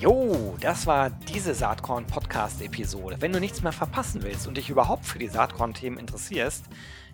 Jo, 0.00 0.54
das 0.60 0.86
war 0.86 1.10
diese 1.10 1.54
Saatkorn-Podcast-Episode. 1.54 3.16
Wenn 3.20 3.32
du 3.32 3.40
nichts 3.40 3.62
mehr 3.62 3.72
verpassen 3.72 4.22
willst 4.22 4.46
und 4.46 4.56
dich 4.56 4.70
überhaupt 4.70 5.04
für 5.04 5.18
die 5.18 5.28
Saatkorn-Themen 5.28 5.98
interessierst, 5.98 6.66